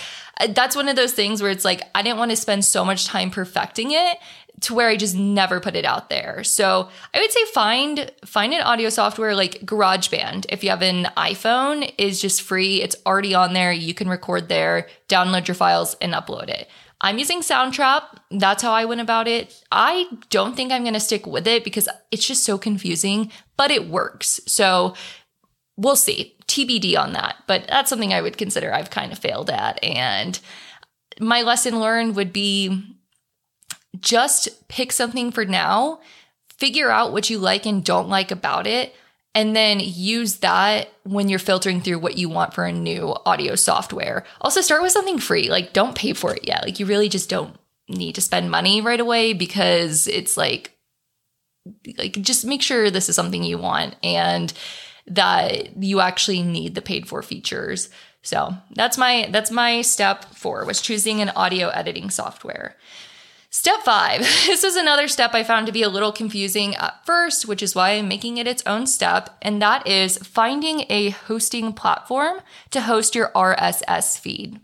that's 0.49 0.75
one 0.75 0.89
of 0.89 0.95
those 0.95 1.13
things 1.13 1.41
where 1.41 1.51
it's 1.51 1.65
like 1.65 1.81
I 1.95 2.01
didn't 2.01 2.19
want 2.19 2.31
to 2.31 2.37
spend 2.37 2.65
so 2.65 2.85
much 2.85 3.05
time 3.05 3.31
perfecting 3.31 3.91
it 3.91 4.17
to 4.59 4.73
where 4.73 4.89
I 4.89 4.95
just 4.95 5.15
never 5.15 5.59
put 5.59 5.75
it 5.75 5.85
out 5.85 6.09
there. 6.09 6.43
So 6.43 6.89
I 7.13 7.19
would 7.19 7.31
say 7.31 7.45
find 7.53 8.11
find 8.25 8.53
an 8.53 8.61
audio 8.61 8.89
software 8.89 9.35
like 9.35 9.61
GarageBand. 9.61 10.47
If 10.49 10.63
you 10.63 10.69
have 10.71 10.81
an 10.81 11.05
iPhone, 11.15 11.93
is 11.97 12.21
just 12.21 12.41
free. 12.41 12.81
It's 12.81 12.95
already 13.05 13.35
on 13.35 13.53
there. 13.53 13.71
You 13.71 13.93
can 13.93 14.09
record 14.09 14.49
there, 14.49 14.87
download 15.07 15.47
your 15.47 15.55
files, 15.55 15.95
and 16.01 16.13
upload 16.13 16.49
it. 16.49 16.67
I'm 17.01 17.19
using 17.19 17.41
Soundtrap. 17.41 18.03
That's 18.31 18.63
how 18.63 18.71
I 18.71 18.85
went 18.85 19.01
about 19.01 19.27
it. 19.27 19.63
I 19.71 20.07
don't 20.31 20.55
think 20.55 20.71
I'm 20.71 20.81
going 20.81 20.95
to 20.95 20.99
stick 20.99 21.27
with 21.27 21.45
it 21.47 21.63
because 21.63 21.87
it's 22.09 22.25
just 22.25 22.43
so 22.43 22.57
confusing, 22.57 23.31
but 23.55 23.69
it 23.69 23.87
works. 23.87 24.39
So 24.47 24.95
we'll 25.75 25.95
see. 25.95 26.36
TBD 26.47 26.97
on 26.97 27.13
that, 27.13 27.37
but 27.47 27.65
that's 27.67 27.89
something 27.89 28.13
I 28.13 28.21
would 28.21 28.37
consider 28.37 28.73
I've 28.73 28.89
kind 28.89 29.11
of 29.11 29.19
failed 29.19 29.49
at. 29.49 29.83
And 29.83 30.39
my 31.19 31.41
lesson 31.41 31.79
learned 31.79 32.15
would 32.15 32.31
be 32.31 32.95
just 33.99 34.67
pick 34.67 34.91
something 34.91 35.31
for 35.31 35.45
now, 35.45 35.99
figure 36.57 36.89
out 36.89 37.11
what 37.11 37.29
you 37.29 37.37
like 37.37 37.65
and 37.65 37.83
don't 37.83 38.09
like 38.09 38.31
about 38.31 38.67
it, 38.67 38.95
and 39.35 39.55
then 39.55 39.79
use 39.79 40.37
that 40.37 40.89
when 41.03 41.29
you're 41.29 41.39
filtering 41.39 41.81
through 41.81 41.99
what 41.99 42.17
you 42.17 42.29
want 42.29 42.53
for 42.53 42.65
a 42.65 42.71
new 42.71 43.15
audio 43.25 43.55
software. 43.55 44.23
Also, 44.41 44.61
start 44.61 44.81
with 44.81 44.91
something 44.91 45.19
free. 45.19 45.49
Like, 45.49 45.73
don't 45.73 45.95
pay 45.95 46.13
for 46.13 46.33
it 46.33 46.47
yet. 46.47 46.63
Like, 46.63 46.79
you 46.79 46.85
really 46.85 47.09
just 47.09 47.29
don't 47.29 47.55
need 47.87 48.15
to 48.15 48.21
spend 48.21 48.49
money 48.49 48.81
right 48.81 48.99
away 48.99 49.33
because 49.33 50.07
it's 50.07 50.37
like, 50.37 50.71
like 51.97 52.13
just 52.13 52.45
make 52.45 52.61
sure 52.61 52.89
this 52.89 53.09
is 53.09 53.15
something 53.15 53.43
you 53.43 53.57
want 53.57 53.95
and 54.01 54.53
that 55.07 55.81
you 55.81 55.99
actually 55.99 56.41
need 56.41 56.75
the 56.75 56.81
paid 56.81 57.07
for 57.07 57.21
features. 57.21 57.89
So 58.21 58.55
that's 58.75 58.97
my 58.97 59.29
that's 59.31 59.51
my 59.51 59.81
step 59.81 60.25
four 60.35 60.65
was 60.65 60.81
choosing 60.81 61.21
an 61.21 61.29
audio 61.29 61.69
editing 61.69 62.09
software. 62.09 62.75
Step 63.49 63.81
five. 63.83 64.19
This 64.45 64.63
is 64.63 64.75
another 64.75 65.07
step 65.07 65.33
I 65.33 65.43
found 65.43 65.65
to 65.67 65.71
be 65.71 65.83
a 65.83 65.89
little 65.89 66.11
confusing 66.11 66.75
at 66.75 67.05
first, 67.05 67.47
which 67.47 67.63
is 67.63 67.75
why 67.75 67.91
I'm 67.91 68.07
making 68.07 68.37
it 68.37 68.47
its 68.47 68.63
own 68.65 68.85
step, 68.87 69.37
and 69.41 69.61
that 69.61 69.87
is 69.87 70.17
finding 70.17 70.85
a 70.89 71.09
hosting 71.09 71.73
platform 71.73 72.39
to 72.71 72.81
host 72.81 73.15
your 73.15 73.31
RSS 73.33 74.19
feed. 74.19 74.59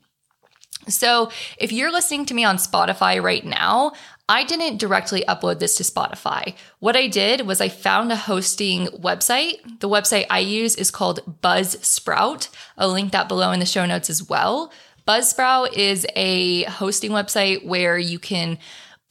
So, 0.90 1.32
if 1.58 1.72
you're 1.72 1.92
listening 1.92 2.26
to 2.26 2.34
me 2.34 2.44
on 2.44 2.58
Spotify 2.58 3.22
right 3.22 3.46
now, 3.46 3.94
I 4.30 4.46
didn't 4.46 4.78
directly 4.78 5.24
upload 5.28 5.60
this 5.60 5.76
to 5.76 5.84
Spotify. 5.84 6.56
What 6.80 6.96
I 6.96 7.08
did 7.08 7.42
was 7.42 7.60
I 7.60 7.68
found 7.68 8.12
a 8.12 8.16
hosting 8.16 8.88
website. 8.88 9.80
The 9.80 9.90
website 9.90 10.28
I 10.30 10.40
use 10.40 10.76
is 10.76 10.92
called 10.92 11.42
Buzzsprout. 11.42 12.50
I'll 12.78 12.92
link 12.92 13.12
that 13.12 13.28
below 13.28 13.52
in 13.52 13.60
the 13.60 13.66
show 13.66 13.86
notes 13.86 14.10
as 14.10 14.28
well. 14.28 14.72
Buzzsprout 15.06 15.74
is 15.74 16.08
a 16.16 16.64
hosting 16.64 17.12
website 17.12 17.66
where 17.66 17.98
you 17.98 18.18
can 18.18 18.58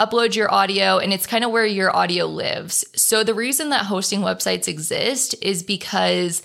upload 0.01 0.35
your 0.35 0.53
audio 0.53 0.99
and 0.99 1.13
it's 1.13 1.27
kind 1.27 1.45
of 1.45 1.51
where 1.51 1.67
your 1.67 1.95
audio 1.95 2.25
lives. 2.25 2.85
So 2.97 3.23
the 3.23 3.35
reason 3.35 3.69
that 3.69 3.85
hosting 3.85 4.21
websites 4.21 4.67
exist 4.67 5.35
is 5.43 5.63
because 5.63 6.43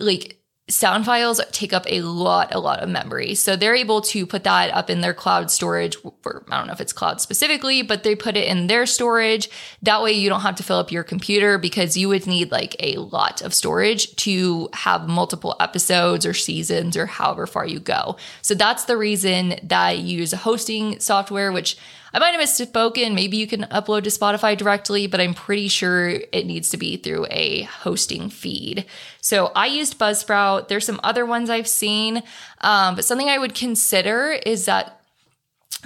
like 0.00 0.37
sound 0.68 1.06
files 1.06 1.40
take 1.50 1.72
up 1.72 1.84
a 1.88 2.02
lot, 2.02 2.54
a 2.54 2.60
lot 2.60 2.80
of 2.80 2.88
memory. 2.88 3.34
So 3.34 3.56
they're 3.56 3.74
able 3.74 4.02
to 4.02 4.26
put 4.26 4.44
that 4.44 4.70
up 4.74 4.90
in 4.90 5.00
their 5.00 5.14
cloud 5.14 5.50
storage, 5.50 5.96
or 6.04 6.44
I 6.50 6.58
don't 6.58 6.66
know 6.66 6.72
if 6.72 6.80
it's 6.80 6.92
cloud 6.92 7.20
specifically, 7.20 7.82
but 7.82 8.02
they 8.02 8.14
put 8.14 8.36
it 8.36 8.46
in 8.46 8.66
their 8.66 8.84
storage. 8.84 9.48
That 9.82 10.02
way 10.02 10.12
you 10.12 10.28
don't 10.28 10.42
have 10.42 10.56
to 10.56 10.62
fill 10.62 10.78
up 10.78 10.92
your 10.92 11.04
computer 11.04 11.56
because 11.56 11.96
you 11.96 12.08
would 12.08 12.26
need 12.26 12.50
like 12.50 12.76
a 12.80 12.96
lot 12.96 13.40
of 13.40 13.54
storage 13.54 14.14
to 14.16 14.68
have 14.74 15.08
multiple 15.08 15.56
episodes 15.58 16.26
or 16.26 16.34
seasons 16.34 16.96
or 16.96 17.06
however 17.06 17.46
far 17.46 17.66
you 17.66 17.80
go. 17.80 18.16
So 18.42 18.54
that's 18.54 18.84
the 18.84 18.96
reason 18.96 19.54
that 19.62 19.98
you 19.98 20.18
use 20.18 20.32
a 20.32 20.38
hosting 20.38 21.00
software, 21.00 21.50
which 21.50 21.78
I 22.12 22.18
might 22.18 22.34
have 22.34 22.40
misspoken. 22.40 23.14
Maybe 23.14 23.36
you 23.36 23.46
can 23.46 23.62
upload 23.62 24.04
to 24.04 24.10
Spotify 24.10 24.56
directly, 24.56 25.06
but 25.06 25.20
I'm 25.20 25.34
pretty 25.34 25.68
sure 25.68 26.08
it 26.08 26.46
needs 26.46 26.70
to 26.70 26.76
be 26.76 26.96
through 26.96 27.26
a 27.30 27.62
hosting 27.62 28.30
feed. 28.30 28.86
So 29.20 29.52
I 29.54 29.66
used 29.66 29.98
Buzzsprout. 29.98 30.68
There's 30.68 30.86
some 30.86 31.00
other 31.02 31.26
ones 31.26 31.50
I've 31.50 31.68
seen, 31.68 32.22
um, 32.60 32.96
but 32.96 33.04
something 33.04 33.28
I 33.28 33.38
would 33.38 33.54
consider 33.54 34.32
is 34.32 34.64
that 34.64 35.00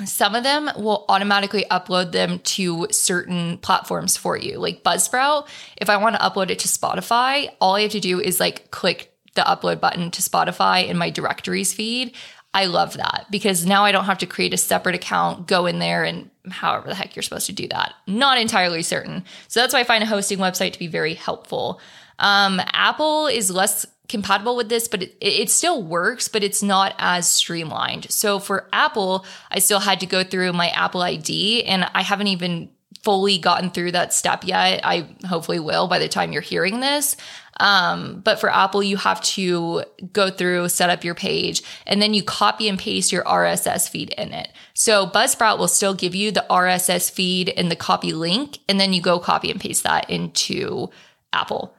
some 0.07 0.35
of 0.35 0.43
them 0.43 0.71
will 0.77 1.05
automatically 1.09 1.67
upload 1.71 2.13
them 2.13 2.39
to 2.39 2.87
certain 2.91 3.59
platforms 3.59 4.17
for 4.17 4.39
you. 4.39 4.59
Like 4.59 4.83
Buzzsprout, 4.83 5.49
if 5.77 5.91
I 5.91 5.99
want 5.99 6.17
to 6.17 6.23
upload 6.23 6.51
it 6.51 6.59
to 6.61 6.69
Spotify, 6.69 7.51
all 7.61 7.75
I 7.75 7.83
have 7.83 7.91
to 7.91 8.01
do 8.01 8.19
is 8.21 8.41
like 8.41 8.71
click 8.71 9.13
the 9.35 9.43
upload 9.43 9.81
button 9.81 10.11
to 10.13 10.23
Spotify 10.23 10.87
in 10.87 10.97
my 10.97 11.11
directories 11.11 11.73
feed. 11.73 12.15
I 12.55 12.67
love 12.67 12.95
that 12.95 13.27
because 13.31 13.65
now 13.65 13.85
I 13.85 13.93
don't 13.93 14.05
have 14.05 14.19
to 14.19 14.27
create 14.27 14.53
a 14.53 14.59
separate 14.59 14.95
account, 14.95 15.47
go 15.47 15.67
in 15.67 15.79
there, 15.79 16.05
and 16.05 16.31
however 16.51 16.89
the 16.89 16.95
heck 16.95 17.17
you're 17.17 17.23
supposed 17.23 17.47
to 17.47 17.53
do 17.53 17.67
that. 17.69 17.95
Not 18.07 18.39
entirely 18.39 18.83
certain. 18.83 19.25
So 19.49 19.61
that's 19.61 19.73
why 19.73 19.81
I 19.81 19.85
find 19.85 20.05
a 20.05 20.07
hosting 20.07 20.39
website 20.39 20.73
to 20.75 20.79
be 20.79 20.87
very 20.87 21.15
helpful. 21.15 21.81
Um, 22.19 22.61
Apple 22.73 23.27
is 23.27 23.51
less 23.51 23.87
compatible 24.09 24.55
with 24.55 24.69
this, 24.69 24.87
but 24.87 25.03
it, 25.03 25.17
it 25.21 25.51
still 25.51 25.83
works, 25.83 26.29
but 26.29 26.45
it's 26.45 26.63
not 26.63 26.95
as 26.99 27.27
streamlined. 27.27 28.11
So 28.11 28.39
for 28.39 28.69
Apple, 28.73 29.25
I 29.51 29.59
still 29.59 29.81
had 29.81 30.01
to 30.01 30.07
go 30.07 30.23
through 30.23 30.53
my 30.53 30.69
Apple 30.69 31.01
ID, 31.01 31.65
and 31.65 31.89
I 31.95 32.03
haven't 32.03 32.27
even 32.27 32.69
fully 33.03 33.37
gotten 33.37 33.71
through 33.71 33.93
that 33.93 34.13
step 34.13 34.45
yet. 34.45 34.81
I 34.85 35.09
hopefully 35.27 35.59
will 35.59 35.89
by 35.89 35.99
the 35.99 36.09
time 36.09 36.33
you're 36.33 36.43
hearing 36.43 36.81
this. 36.81 37.17
Um, 37.61 38.21
but 38.21 38.41
for 38.41 38.51
Apple, 38.51 38.83
you 38.83 38.97
have 38.97 39.21
to 39.23 39.85
go 40.13 40.31
through, 40.31 40.69
set 40.69 40.91
up 40.91 41.05
your 41.05 41.15
page, 41.15 41.63
and 41.87 42.01
then 42.01 42.15
you 42.15 42.23
copy 42.23 42.69
and 42.69 42.79
paste 42.79 43.13
your 43.13 43.25
RSS 43.25 43.89
feed 43.89 44.15
in 44.17 44.33
it. 44.33 44.49
So 44.75 45.07
Buzzsprout 45.07 45.59
will 45.59 45.69
still 45.69 45.95
give 45.95 46.15
you 46.15 46.31
the 46.31 46.47
RSS 46.49 47.11
feed 47.11 47.51
and 47.51 47.71
the 47.71 47.77
copy 47.77 48.13
link, 48.13 48.59
and 48.69 48.81
then 48.81 48.93
you 48.93 49.03
go 49.03 49.19
copy 49.19 49.51
and 49.51 49.61
paste 49.61 49.83
that 49.83 50.09
into 50.09 50.91
Apple. 51.33 51.75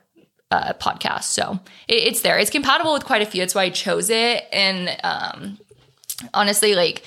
Uh, 0.52 0.72
podcast. 0.74 1.24
So 1.24 1.60
it, 1.88 1.96
it's 1.96 2.22
there. 2.22 2.38
It's 2.38 2.52
compatible 2.52 2.94
with 2.94 3.06
quite 3.06 3.24
a 3.24 3.26
few. 3.26 3.42
That's 3.42 3.56
why 3.56 3.64
I 3.64 3.70
chose 3.72 4.12
it. 4.12 4.48
And 4.54 4.96
um, 5.04 5.58
honestly, 6.32 6.76
like 6.76 7.02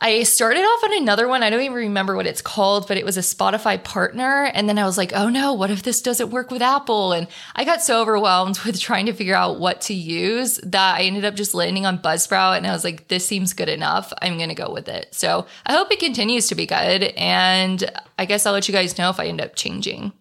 I 0.00 0.24
started 0.24 0.60
off 0.60 0.84
on 0.84 0.96
another 0.96 1.26
one. 1.26 1.42
I 1.42 1.48
don't 1.48 1.62
even 1.62 1.76
remember 1.76 2.16
what 2.16 2.26
it's 2.26 2.42
called, 2.42 2.86
but 2.86 2.98
it 2.98 3.04
was 3.04 3.16
a 3.16 3.20
Spotify 3.20 3.82
partner. 3.82 4.44
And 4.52 4.68
then 4.68 4.78
I 4.78 4.84
was 4.84 4.98
like, 4.98 5.12
oh 5.14 5.28
no, 5.28 5.54
what 5.54 5.70
if 5.70 5.82
this 5.82 6.02
doesn't 6.02 6.30
work 6.30 6.50
with 6.50 6.60
Apple? 6.60 7.12
And 7.12 7.28
I 7.54 7.64
got 7.64 7.82
so 7.82 8.02
overwhelmed 8.02 8.58
with 8.64 8.78
trying 8.78 9.06
to 9.06 9.14
figure 9.14 9.34
out 9.34 9.58
what 9.58 9.80
to 9.82 9.94
use 9.94 10.58
that 10.64 10.96
I 10.96 11.02
ended 11.02 11.24
up 11.24 11.34
just 11.34 11.54
landing 11.54 11.86
on 11.86 11.98
Buzzsprout. 11.98 12.58
And 12.58 12.66
I 12.66 12.72
was 12.72 12.84
like, 12.84 13.08
this 13.08 13.26
seems 13.26 13.54
good 13.54 13.70
enough. 13.70 14.12
I'm 14.20 14.36
going 14.36 14.50
to 14.50 14.54
go 14.54 14.70
with 14.70 14.88
it. 14.88 15.14
So 15.14 15.46
I 15.64 15.72
hope 15.72 15.90
it 15.90 15.98
continues 15.98 16.48
to 16.48 16.54
be 16.54 16.66
good. 16.66 17.04
And 17.16 17.90
I 18.18 18.26
guess 18.26 18.44
I'll 18.44 18.52
let 18.52 18.68
you 18.68 18.74
guys 18.74 18.98
know 18.98 19.08
if 19.08 19.18
I 19.18 19.26
end 19.26 19.40
up 19.40 19.56
changing. 19.56 20.12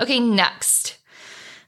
Okay, 0.00 0.18
next. 0.18 0.98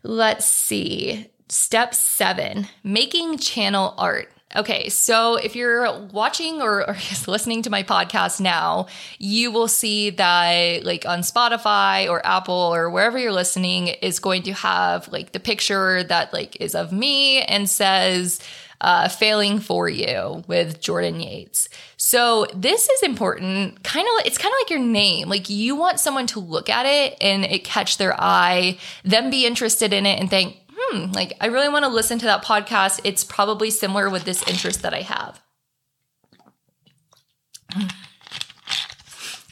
Let's 0.02 0.46
see. 0.46 1.28
Step 1.48 1.94
seven 1.94 2.66
making 2.82 3.38
channel 3.38 3.94
art. 3.98 4.32
Okay, 4.54 4.90
so 4.90 5.37
if 5.37 5.56
you're 5.56 5.90
watching 6.12 6.61
or, 6.61 6.87
or 6.87 6.97
listening 7.26 7.62
to 7.62 7.71
my 7.71 7.82
podcast 7.82 8.40
now, 8.40 8.87
you 9.18 9.50
will 9.50 9.68
see 9.68 10.11
that, 10.11 10.85
like 10.85 11.06
on 11.06 11.21
Spotify 11.21 12.09
or 12.09 12.25
Apple 12.26 12.54
or 12.54 12.90
wherever 12.90 13.18
you're 13.18 13.32
listening, 13.32 13.88
is 13.88 14.18
going 14.18 14.42
to 14.42 14.52
have 14.52 15.09
like 15.09 15.32
the 15.32 15.40
picture 15.40 16.02
that 16.04 16.32
like 16.32 16.61
is 16.61 16.75
of 16.75 16.92
me 16.92 17.40
and 17.42 17.68
says, 17.68 18.40
uh, 18.82 19.09
"Failing 19.09 19.59
for 19.59 19.88
you" 19.88 20.44
with 20.47 20.80
Jordan 20.80 21.21
Yates. 21.21 21.68
So 21.97 22.47
this 22.54 22.88
is 22.90 23.02
important. 23.02 23.82
Kind 23.85 24.06
of, 24.06 24.26
it's 24.26 24.37
kind 24.37 24.52
of 24.52 24.59
like 24.61 24.71
your 24.71 24.80
name. 24.80 25.30
Like 25.30 25.49
you 25.49 25.76
want 25.76 25.99
someone 25.99 26.26
to 26.28 26.40
look 26.40 26.68
at 26.68 26.85
it 26.85 27.16
and 27.23 27.44
it 27.44 27.64
catch 27.64 27.97
their 27.97 28.21
eye, 28.21 28.78
them 29.02 29.30
be 29.30 29.47
interested 29.47 29.94
in 29.94 30.04
it, 30.04 30.21
and 30.21 30.28
think, 30.28 30.56
hmm, 30.92 31.12
like 31.12 31.34
I 31.40 31.46
really 31.46 31.68
want 31.68 31.84
to 31.84 31.90
listen 31.90 32.18
to 32.20 32.26
that 32.26 32.44
podcast. 32.44 33.00
It's 33.04 33.25
probably 33.25 33.70
similar 33.70 34.11
with 34.11 34.25
this 34.25 34.46
interest 34.49 34.82
that 34.82 34.94
I 34.94 35.02
have. 35.02 35.40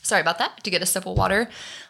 Sorry 0.02 0.20
about 0.20 0.38
that. 0.38 0.62
To 0.64 0.70
get 0.70 0.82
a 0.82 0.87
sip 0.87 1.06
of 1.06 1.16
water. 1.16 1.49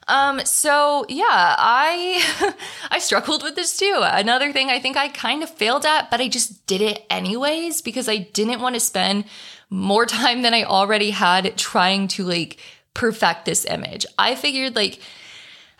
Um, 0.08 0.40
so 0.44 1.06
yeah, 1.08 1.24
I 1.58 2.54
I 2.90 2.98
struggled 2.98 3.42
with 3.42 3.54
this 3.54 3.76
too. 3.76 4.00
Another 4.02 4.52
thing 4.52 4.68
I 4.68 4.78
think 4.78 4.96
I 4.96 5.08
kind 5.08 5.42
of 5.42 5.50
failed 5.50 5.86
at, 5.86 6.10
but 6.10 6.20
I 6.20 6.28
just 6.28 6.66
did 6.66 6.80
it 6.80 7.06
anyways 7.08 7.80
because 7.80 8.08
I 8.08 8.18
didn't 8.18 8.60
want 8.60 8.74
to 8.74 8.80
spend 8.80 9.24
more 9.70 10.04
time 10.06 10.42
than 10.42 10.52
I 10.52 10.64
already 10.64 11.10
had 11.10 11.56
trying 11.56 12.08
to 12.08 12.24
like 12.24 12.58
perfect 12.92 13.44
this 13.44 13.64
image. 13.64 14.04
I 14.18 14.34
figured 14.34 14.76
like 14.76 15.00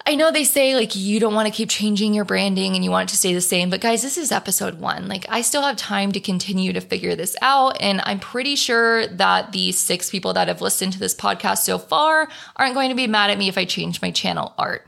I 0.07 0.15
know 0.15 0.31
they 0.31 0.45
say 0.45 0.75
like 0.75 0.97
you 0.97 1.21
don't 1.21 1.35
want 1.35 1.47
to 1.47 1.53
keep 1.53 1.69
changing 1.69 2.15
your 2.15 2.25
branding 2.25 2.75
and 2.75 2.83
you 2.83 2.91
want 2.91 3.09
it 3.09 3.13
to 3.13 3.19
stay 3.19 3.35
the 3.35 3.41
same, 3.41 3.71
but 3.71 3.81
guys, 3.81 4.03
this 4.03 4.17
is 4.17 4.33
episode 4.33 4.81
one. 4.81 5.09
Like, 5.09 5.27
I 5.29 5.43
still 5.43 5.63
have 5.63 5.77
time 5.77 6.13
to 6.13 6.21
continue 6.21 6.73
to 6.73 6.81
figure 6.81 7.15
this 7.15 7.37
out. 7.43 7.81
And 7.81 8.01
I'm 8.05 8.19
pretty 8.19 8.57
sure 8.57 9.07
that 9.07 9.53
the 9.53 9.73
six 9.73 10.11
people 10.11 10.33
that 10.33 10.49
have 10.49 10.63
listened 10.63 10.95
to 10.95 10.99
this 10.99 11.15
podcast 11.15 11.59
so 11.59 11.79
far 11.79 12.29
aren't 12.57 12.75
going 12.75 12.89
to 12.89 12.95
be 12.95 13.07
mad 13.07 13.31
at 13.31 13.39
me 13.39 13.49
if 13.49 13.59
I 13.59 13.65
change 13.65 14.03
my 14.03 14.11
channel 14.11 14.55
art. 14.59 14.87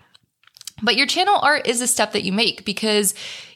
But 0.82 0.96
your 0.96 1.06
channel 1.06 1.38
art 1.40 1.66
is 1.66 1.80
a 1.80 1.86
step 1.86 2.12
that 2.12 2.24
you 2.24 2.32
make 2.32 2.64
because 2.64 3.14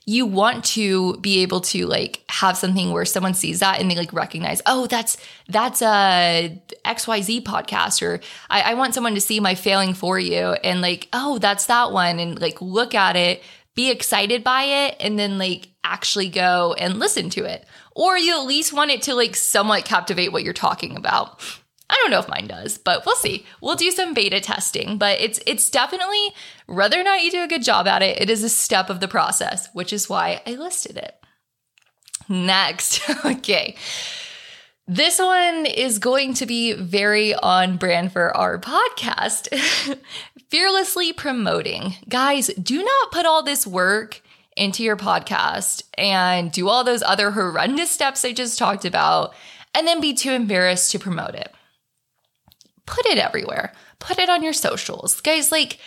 you 0.08 0.24
want 0.24 0.64
to 0.64 1.16
be 1.16 1.42
able 1.42 1.60
to 1.60 1.84
like 1.86 2.22
have 2.30 2.56
something 2.56 2.92
where 2.92 3.04
someone 3.04 3.34
sees 3.34 3.58
that 3.58 3.80
and 3.80 3.90
they 3.90 3.96
like 3.96 4.12
recognize, 4.12 4.62
oh, 4.64 4.86
that's 4.86 5.16
that's 5.48 5.82
a 5.82 6.62
XYZ 6.84 7.42
podcast, 7.42 8.02
or 8.02 8.20
I, 8.48 8.60
I 8.62 8.74
want 8.74 8.94
someone 8.94 9.14
to 9.14 9.20
see 9.20 9.40
my 9.40 9.56
failing 9.56 9.94
for 9.94 10.18
you 10.18 10.52
and 10.62 10.80
like, 10.80 11.08
oh, 11.12 11.38
that's 11.38 11.66
that 11.66 11.90
one, 11.90 12.20
and 12.20 12.40
like 12.40 12.62
look 12.62 12.94
at 12.94 13.16
it, 13.16 13.42
be 13.74 13.90
excited 13.90 14.44
by 14.44 14.62
it, 14.62 14.96
and 15.00 15.18
then 15.18 15.38
like 15.38 15.68
actually 15.82 16.28
go 16.28 16.74
and 16.78 17.00
listen 17.00 17.28
to 17.30 17.44
it. 17.44 17.64
Or 17.96 18.16
you 18.16 18.38
at 18.38 18.46
least 18.46 18.72
want 18.72 18.92
it 18.92 19.02
to 19.02 19.14
like 19.14 19.34
somewhat 19.34 19.84
captivate 19.84 20.30
what 20.30 20.44
you're 20.44 20.52
talking 20.52 20.96
about. 20.96 21.42
I 21.88 21.94
don't 22.02 22.10
know 22.10 22.18
if 22.18 22.28
mine 22.28 22.48
does, 22.48 22.78
but 22.78 23.06
we'll 23.06 23.14
see. 23.16 23.46
We'll 23.60 23.76
do 23.76 23.90
some 23.92 24.12
beta 24.12 24.40
testing, 24.40 24.98
but 24.98 25.20
it's 25.20 25.38
it's 25.46 25.70
definitely 25.70 26.34
whether 26.66 27.00
or 27.00 27.04
not 27.04 27.22
you 27.22 27.30
do 27.30 27.44
a 27.44 27.48
good 27.48 27.62
job 27.62 27.86
at 27.86 28.02
it, 28.02 28.20
it 28.20 28.28
is 28.28 28.42
a 28.42 28.48
step 28.48 28.90
of 28.90 29.00
the 29.00 29.08
process, 29.08 29.68
which 29.72 29.92
is 29.92 30.08
why 30.08 30.42
I 30.46 30.54
listed 30.54 30.96
it. 30.96 31.14
Next, 32.28 33.08
okay. 33.24 33.76
This 34.88 35.18
one 35.18 35.66
is 35.66 35.98
going 35.98 36.34
to 36.34 36.46
be 36.46 36.72
very 36.72 37.34
on 37.34 37.76
brand 37.76 38.12
for 38.12 38.36
our 38.36 38.58
podcast. 38.58 39.48
Fearlessly 40.48 41.12
promoting. 41.12 41.94
Guys, 42.08 42.48
do 42.60 42.82
not 42.82 43.10
put 43.10 43.26
all 43.26 43.42
this 43.42 43.66
work 43.66 44.22
into 44.56 44.84
your 44.84 44.96
podcast 44.96 45.82
and 45.98 46.52
do 46.52 46.68
all 46.68 46.84
those 46.84 47.02
other 47.02 47.32
horrendous 47.32 47.90
steps 47.90 48.24
I 48.24 48.32
just 48.32 48.58
talked 48.58 48.84
about 48.84 49.34
and 49.74 49.86
then 49.86 50.00
be 50.00 50.14
too 50.14 50.30
embarrassed 50.30 50.92
to 50.92 50.98
promote 50.98 51.34
it 51.34 51.52
put 52.86 53.06
it 53.06 53.18
everywhere. 53.18 53.72
Put 53.98 54.18
it 54.18 54.28
on 54.28 54.42
your 54.42 54.52
socials. 54.52 55.20
Guys, 55.20 55.52
like, 55.52 55.78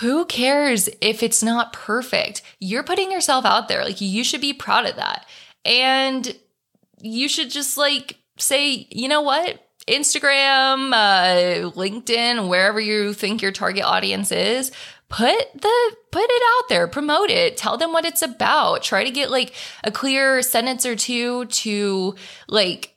who 0.00 0.24
cares 0.24 0.88
if 1.00 1.22
it's 1.22 1.42
not 1.42 1.72
perfect? 1.72 2.42
You're 2.60 2.82
putting 2.82 3.12
yourself 3.12 3.44
out 3.44 3.68
there. 3.68 3.84
Like, 3.84 4.00
you 4.00 4.24
should 4.24 4.40
be 4.40 4.52
proud 4.52 4.86
of 4.86 4.96
that. 4.96 5.26
And 5.64 6.36
you 7.00 7.28
should 7.28 7.50
just 7.50 7.76
like 7.76 8.18
say, 8.38 8.86
you 8.90 9.08
know 9.08 9.22
what? 9.22 9.68
Instagram, 9.88 10.92
uh, 10.92 11.70
LinkedIn, 11.72 12.48
wherever 12.48 12.80
you 12.80 13.12
think 13.12 13.42
your 13.42 13.52
target 13.52 13.84
audience 13.84 14.30
is, 14.30 14.70
put 15.08 15.52
the 15.60 15.96
put 16.10 16.24
it 16.24 16.42
out 16.56 16.68
there 16.70 16.88
promote 16.88 17.28
it 17.28 17.58
tell 17.58 17.76
them 17.76 17.92
what 17.92 18.06
it's 18.06 18.22
about 18.22 18.82
try 18.82 19.04
to 19.04 19.10
get 19.10 19.30
like 19.30 19.52
a 19.84 19.92
clear 19.92 20.40
sentence 20.40 20.86
or 20.86 20.96
two 20.96 21.44
to 21.46 22.14
like 22.48 22.96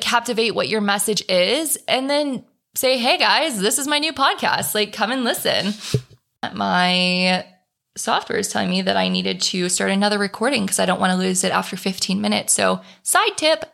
captivate 0.00 0.54
what 0.54 0.68
your 0.68 0.80
message 0.80 1.22
is 1.28 1.78
and 1.88 2.08
then 2.08 2.44
say 2.74 2.98
hey 2.98 3.18
guys 3.18 3.60
this 3.60 3.78
is 3.78 3.86
my 3.86 3.98
new 3.98 4.12
podcast 4.12 4.74
like 4.74 4.92
come 4.92 5.12
and 5.12 5.24
listen 5.24 5.72
my 6.52 7.46
software 7.96 8.38
is 8.38 8.48
telling 8.48 8.70
me 8.70 8.82
that 8.82 8.96
i 8.96 9.08
needed 9.08 9.40
to 9.40 9.68
start 9.68 9.90
another 9.90 10.18
recording 10.18 10.64
because 10.64 10.78
i 10.78 10.86
don't 10.86 11.00
want 11.00 11.12
to 11.12 11.16
lose 11.18 11.44
it 11.44 11.52
after 11.52 11.76
15 11.76 12.20
minutes 12.20 12.52
so 12.52 12.80
side 13.02 13.36
tip 13.36 13.64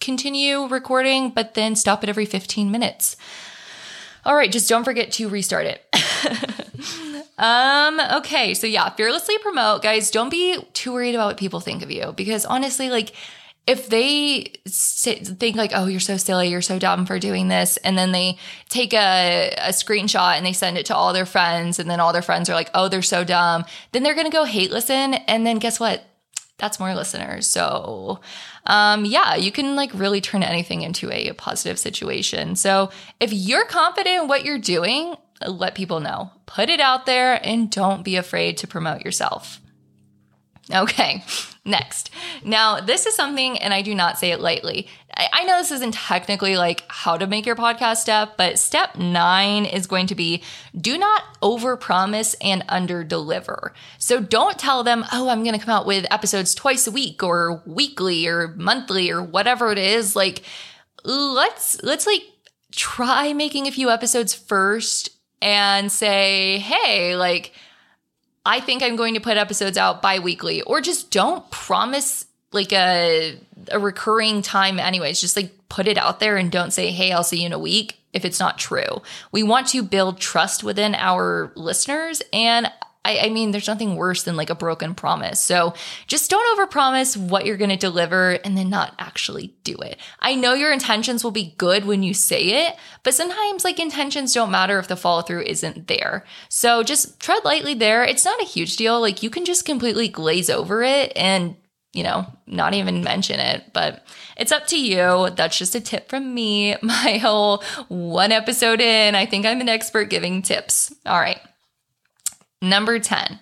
continue 0.00 0.66
recording 0.66 1.30
but 1.30 1.54
then 1.54 1.76
stop 1.76 2.02
it 2.02 2.08
every 2.08 2.26
15 2.26 2.70
minutes 2.70 3.16
all 4.24 4.34
right 4.34 4.50
just 4.50 4.68
don't 4.68 4.84
forget 4.84 5.12
to 5.12 5.28
restart 5.28 5.66
it 5.66 5.84
um, 7.38 8.00
okay. 8.18 8.54
So 8.54 8.66
yeah, 8.66 8.88
fearlessly 8.90 9.38
promote, 9.38 9.82
guys. 9.82 10.10
Don't 10.10 10.30
be 10.30 10.58
too 10.72 10.92
worried 10.92 11.14
about 11.14 11.26
what 11.26 11.36
people 11.36 11.60
think 11.60 11.82
of 11.82 11.90
you 11.90 12.12
because 12.16 12.44
honestly, 12.44 12.90
like, 12.90 13.12
if 13.70 13.88
they 13.88 14.52
sit, 14.66 15.24
think 15.38 15.54
like, 15.54 15.70
oh, 15.72 15.86
you're 15.86 16.00
so 16.00 16.16
silly, 16.16 16.48
you're 16.48 16.60
so 16.60 16.80
dumb 16.80 17.06
for 17.06 17.20
doing 17.20 17.46
this, 17.46 17.76
and 17.78 17.96
then 17.96 18.10
they 18.10 18.36
take 18.68 18.92
a, 18.92 19.54
a 19.58 19.68
screenshot 19.68 20.36
and 20.36 20.44
they 20.44 20.52
send 20.52 20.76
it 20.76 20.86
to 20.86 20.96
all 20.96 21.12
their 21.12 21.24
friends, 21.24 21.78
and 21.78 21.88
then 21.88 22.00
all 22.00 22.12
their 22.12 22.20
friends 22.20 22.50
are 22.50 22.54
like, 22.54 22.68
oh, 22.74 22.88
they're 22.88 23.00
so 23.00 23.22
dumb, 23.22 23.64
then 23.92 24.02
they're 24.02 24.16
gonna 24.16 24.28
go 24.28 24.42
hate 24.44 24.72
listen, 24.72 25.14
and 25.14 25.46
then 25.46 25.58
guess 25.58 25.78
what? 25.78 26.02
That's 26.58 26.80
more 26.80 26.94
listeners. 26.94 27.46
So, 27.46 28.20
um, 28.66 29.04
yeah, 29.04 29.36
you 29.36 29.52
can 29.52 29.76
like 29.76 29.92
really 29.94 30.20
turn 30.20 30.42
anything 30.42 30.82
into 30.82 31.10
a, 31.12 31.28
a 31.28 31.34
positive 31.34 31.78
situation. 31.78 32.56
So, 32.56 32.90
if 33.20 33.32
you're 33.32 33.66
confident 33.66 34.22
in 34.22 34.28
what 34.28 34.44
you're 34.44 34.58
doing, 34.58 35.14
let 35.46 35.76
people 35.76 36.00
know. 36.00 36.32
Put 36.46 36.68
it 36.68 36.80
out 36.80 37.06
there 37.06 37.40
and 37.46 37.70
don't 37.70 38.02
be 38.02 38.16
afraid 38.16 38.58
to 38.58 38.66
promote 38.66 39.04
yourself. 39.04 39.60
Okay, 40.72 41.24
next. 41.64 42.10
Now, 42.44 42.80
this 42.80 43.06
is 43.06 43.14
something, 43.14 43.58
and 43.58 43.74
I 43.74 43.82
do 43.82 43.94
not 43.94 44.18
say 44.18 44.30
it 44.30 44.40
lightly. 44.40 44.88
I, 45.16 45.44
know 45.44 45.58
this 45.58 45.72
isn't 45.72 45.94
technically 45.94 46.56
like 46.56 46.84
how 46.88 47.16
to 47.16 47.26
make 47.26 47.44
your 47.44 47.56
podcast 47.56 47.96
step, 47.96 48.36
but 48.36 48.58
step 48.58 48.96
nine 48.96 49.64
is 49.64 49.86
going 49.86 50.06
to 50.06 50.14
be 50.14 50.42
do 50.78 50.96
not 50.96 51.24
overpromise 51.42 52.34
and 52.40 52.66
underdeliver. 52.68 53.70
So 53.98 54.20
don't 54.20 54.58
tell 54.58 54.84
them, 54.84 55.04
oh, 55.12 55.28
I'm 55.28 55.42
going 55.42 55.58
to 55.58 55.64
come 55.64 55.74
out 55.74 55.86
with 55.86 56.06
episodes 56.10 56.54
twice 56.54 56.86
a 56.86 56.92
week 56.92 57.22
or 57.22 57.62
weekly 57.66 58.26
or 58.26 58.54
monthly 58.56 59.10
or 59.10 59.22
whatever 59.22 59.72
it 59.72 59.78
is. 59.78 60.14
Like, 60.14 60.42
let's, 61.04 61.82
let's 61.82 62.06
like 62.06 62.22
try 62.72 63.32
making 63.32 63.66
a 63.66 63.72
few 63.72 63.90
episodes 63.90 64.32
first 64.32 65.10
and 65.42 65.90
say, 65.90 66.58
hey, 66.58 67.16
like, 67.16 67.52
I 68.44 68.60
think 68.60 68.82
I'm 68.82 68.96
going 68.96 69.14
to 69.14 69.20
put 69.20 69.36
episodes 69.36 69.76
out 69.76 70.02
bi 70.02 70.18
weekly, 70.18 70.62
or 70.62 70.80
just 70.80 71.10
don't 71.10 71.48
promise 71.50 72.26
like 72.52 72.72
a, 72.72 73.38
a 73.70 73.78
recurring 73.78 74.42
time, 74.42 74.78
anyways. 74.78 75.20
Just 75.20 75.36
like 75.36 75.52
put 75.68 75.86
it 75.86 75.98
out 75.98 76.20
there 76.20 76.36
and 76.36 76.50
don't 76.50 76.72
say, 76.72 76.90
hey, 76.90 77.12
I'll 77.12 77.22
see 77.22 77.40
you 77.40 77.46
in 77.46 77.52
a 77.52 77.58
week 77.58 77.98
if 78.12 78.24
it's 78.24 78.40
not 78.40 78.58
true. 78.58 79.02
We 79.30 79.42
want 79.42 79.68
to 79.68 79.82
build 79.82 80.18
trust 80.18 80.64
within 80.64 80.94
our 80.94 81.52
listeners. 81.54 82.22
And 82.32 82.70
I, 83.02 83.18
I, 83.20 83.28
mean, 83.30 83.50
there's 83.50 83.66
nothing 83.66 83.96
worse 83.96 84.24
than 84.24 84.36
like 84.36 84.50
a 84.50 84.54
broken 84.54 84.94
promise. 84.94 85.40
So 85.40 85.72
just 86.06 86.30
don't 86.30 86.58
overpromise 86.58 87.16
what 87.16 87.46
you're 87.46 87.56
going 87.56 87.70
to 87.70 87.76
deliver 87.76 88.32
and 88.44 88.58
then 88.58 88.68
not 88.68 88.94
actually 88.98 89.54
do 89.64 89.74
it. 89.76 89.98
I 90.20 90.34
know 90.34 90.52
your 90.52 90.70
intentions 90.70 91.24
will 91.24 91.30
be 91.30 91.54
good 91.56 91.86
when 91.86 92.02
you 92.02 92.12
say 92.12 92.66
it, 92.66 92.76
but 93.02 93.14
sometimes 93.14 93.64
like 93.64 93.80
intentions 93.80 94.34
don't 94.34 94.50
matter 94.50 94.78
if 94.78 94.88
the 94.88 94.96
follow 94.96 95.22
through 95.22 95.44
isn't 95.44 95.88
there. 95.88 96.24
So 96.50 96.82
just 96.82 97.18
tread 97.20 97.42
lightly 97.42 97.72
there. 97.72 98.04
It's 98.04 98.24
not 98.26 98.42
a 98.42 98.46
huge 98.46 98.76
deal. 98.76 99.00
Like 99.00 99.22
you 99.22 99.30
can 99.30 99.46
just 99.46 99.64
completely 99.64 100.08
glaze 100.08 100.50
over 100.50 100.82
it 100.82 101.12
and 101.16 101.56
you 101.92 102.04
know, 102.04 102.24
not 102.46 102.74
even 102.74 103.02
mention 103.02 103.40
it, 103.40 103.72
but 103.72 104.06
it's 104.36 104.52
up 104.52 104.66
to 104.68 104.80
you. 104.80 105.30
That's 105.30 105.58
just 105.58 105.74
a 105.74 105.80
tip 105.80 106.08
from 106.08 106.32
me. 106.32 106.76
My 106.82 107.18
whole 107.20 107.64
one 107.88 108.30
episode 108.30 108.80
in, 108.80 109.14
I 109.14 109.26
think 109.26 109.44
I'm 109.44 109.60
an 109.60 109.68
expert 109.68 110.04
giving 110.08 110.42
tips. 110.42 110.94
All 111.04 111.18
right. 111.18 111.40
Number 112.62 112.98
10. 112.98 113.38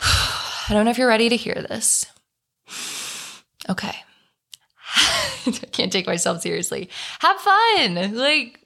I 0.00 0.66
don't 0.70 0.84
know 0.84 0.90
if 0.90 0.98
you're 0.98 1.08
ready 1.08 1.28
to 1.28 1.36
hear 1.36 1.54
this. 1.54 2.06
Okay. 3.68 3.94
I 5.46 5.50
can't 5.72 5.92
take 5.92 6.06
myself 6.06 6.40
seriously. 6.40 6.88
Have 7.20 7.38
fun. 7.40 8.16
Like, 8.16 8.60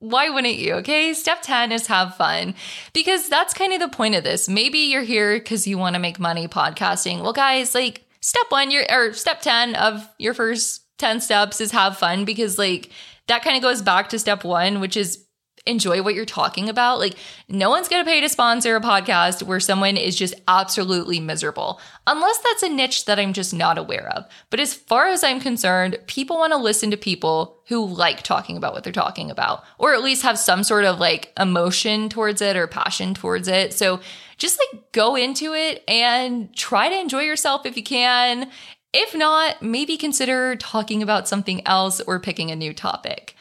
why 0.00 0.30
wouldn't 0.30 0.56
you? 0.56 0.74
Okay. 0.74 1.14
Step 1.14 1.42
10 1.42 1.72
is 1.72 1.86
have 1.88 2.16
fun 2.16 2.54
because 2.92 3.28
that's 3.28 3.54
kind 3.54 3.72
of 3.72 3.80
the 3.80 3.88
point 3.88 4.14
of 4.14 4.24
this. 4.24 4.48
Maybe 4.48 4.78
you're 4.78 5.02
here 5.02 5.38
because 5.38 5.66
you 5.66 5.78
want 5.78 5.94
to 5.94 6.00
make 6.00 6.18
money 6.18 6.48
podcasting. 6.48 7.22
Well, 7.22 7.32
guys, 7.32 7.74
like, 7.74 8.04
step 8.20 8.46
one, 8.48 8.70
your 8.70 8.84
or 8.90 9.12
step 9.12 9.42
10 9.42 9.74
of 9.74 10.08
your 10.18 10.34
first 10.34 10.82
10 10.98 11.20
steps 11.20 11.60
is 11.60 11.72
have 11.72 11.98
fun 11.98 12.24
because, 12.24 12.58
like, 12.58 12.90
that 13.26 13.42
kind 13.42 13.56
of 13.56 13.62
goes 13.62 13.82
back 13.82 14.08
to 14.10 14.18
step 14.18 14.44
one, 14.44 14.80
which 14.80 14.96
is 14.96 15.24
enjoy 15.68 16.02
what 16.02 16.14
you're 16.14 16.24
talking 16.24 16.68
about. 16.68 16.98
Like, 16.98 17.14
no 17.48 17.70
one's 17.70 17.88
going 17.88 18.04
to 18.04 18.10
pay 18.10 18.20
to 18.20 18.28
sponsor 18.28 18.74
a 18.74 18.80
podcast 18.80 19.42
where 19.42 19.60
someone 19.60 19.96
is 19.96 20.16
just 20.16 20.34
absolutely 20.48 21.20
miserable, 21.20 21.80
unless 22.06 22.38
that's 22.38 22.62
a 22.62 22.68
niche 22.68 23.04
that 23.04 23.18
I'm 23.18 23.32
just 23.32 23.52
not 23.54 23.78
aware 23.78 24.08
of. 24.08 24.24
But 24.50 24.60
as 24.60 24.74
far 24.74 25.08
as 25.08 25.22
I'm 25.22 25.40
concerned, 25.40 25.98
people 26.06 26.38
want 26.38 26.52
to 26.52 26.58
listen 26.58 26.90
to 26.90 26.96
people 26.96 27.58
who 27.68 27.84
like 27.84 28.22
talking 28.22 28.56
about 28.56 28.72
what 28.72 28.82
they're 28.82 28.92
talking 28.92 29.30
about, 29.30 29.62
or 29.78 29.94
at 29.94 30.02
least 30.02 30.22
have 30.22 30.38
some 30.38 30.64
sort 30.64 30.84
of 30.84 30.98
like 30.98 31.32
emotion 31.38 32.08
towards 32.08 32.40
it 32.40 32.56
or 32.56 32.66
passion 32.66 33.14
towards 33.14 33.46
it. 33.46 33.74
So 33.74 34.00
just 34.38 34.58
like 34.58 34.92
go 34.92 35.16
into 35.16 35.52
it 35.52 35.84
and 35.86 36.54
try 36.56 36.88
to 36.88 36.98
enjoy 36.98 37.22
yourself 37.22 37.66
if 37.66 37.76
you 37.76 37.82
can. 37.82 38.50
If 38.94 39.14
not, 39.14 39.60
maybe 39.60 39.98
consider 39.98 40.56
talking 40.56 41.02
about 41.02 41.28
something 41.28 41.66
else 41.66 42.00
or 42.00 42.18
picking 42.18 42.50
a 42.50 42.56
new 42.56 42.72
topic. 42.72 43.34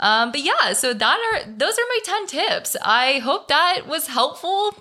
Um, 0.00 0.32
but 0.32 0.40
yeah, 0.40 0.72
so 0.72 0.92
that 0.92 1.18
are 1.32 1.50
those 1.50 1.74
are 1.74 1.88
my 1.88 1.98
10 2.04 2.26
tips. 2.26 2.76
I 2.82 3.18
hope 3.18 3.48
that 3.48 3.82
was 3.86 4.08
helpful. 4.08 4.74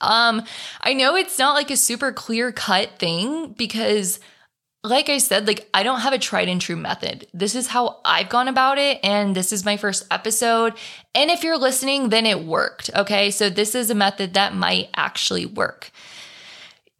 Um, 0.00 0.42
I 0.80 0.94
know 0.94 1.14
it's 1.14 1.38
not 1.38 1.54
like 1.54 1.70
a 1.70 1.76
super 1.76 2.10
clear 2.10 2.50
cut 2.50 2.98
thing 2.98 3.52
because 3.52 4.18
like 4.82 5.10
I 5.10 5.18
said, 5.18 5.46
like 5.46 5.68
I 5.74 5.82
don't 5.82 6.00
have 6.00 6.14
a 6.14 6.18
tried 6.18 6.48
and 6.48 6.58
true 6.60 6.76
method. 6.76 7.26
This 7.34 7.54
is 7.54 7.66
how 7.66 8.00
I've 8.02 8.30
gone 8.30 8.48
about 8.48 8.78
it 8.78 8.98
and 9.04 9.36
this 9.36 9.52
is 9.52 9.64
my 9.64 9.76
first 9.76 10.06
episode. 10.10 10.72
And 11.14 11.30
if 11.30 11.44
you're 11.44 11.58
listening, 11.58 12.08
then 12.08 12.24
it 12.24 12.44
worked. 12.44 12.88
Okay? 12.96 13.30
So 13.30 13.50
this 13.50 13.74
is 13.74 13.90
a 13.90 13.94
method 13.94 14.32
that 14.34 14.54
might 14.54 14.88
actually 14.96 15.44
work 15.44 15.90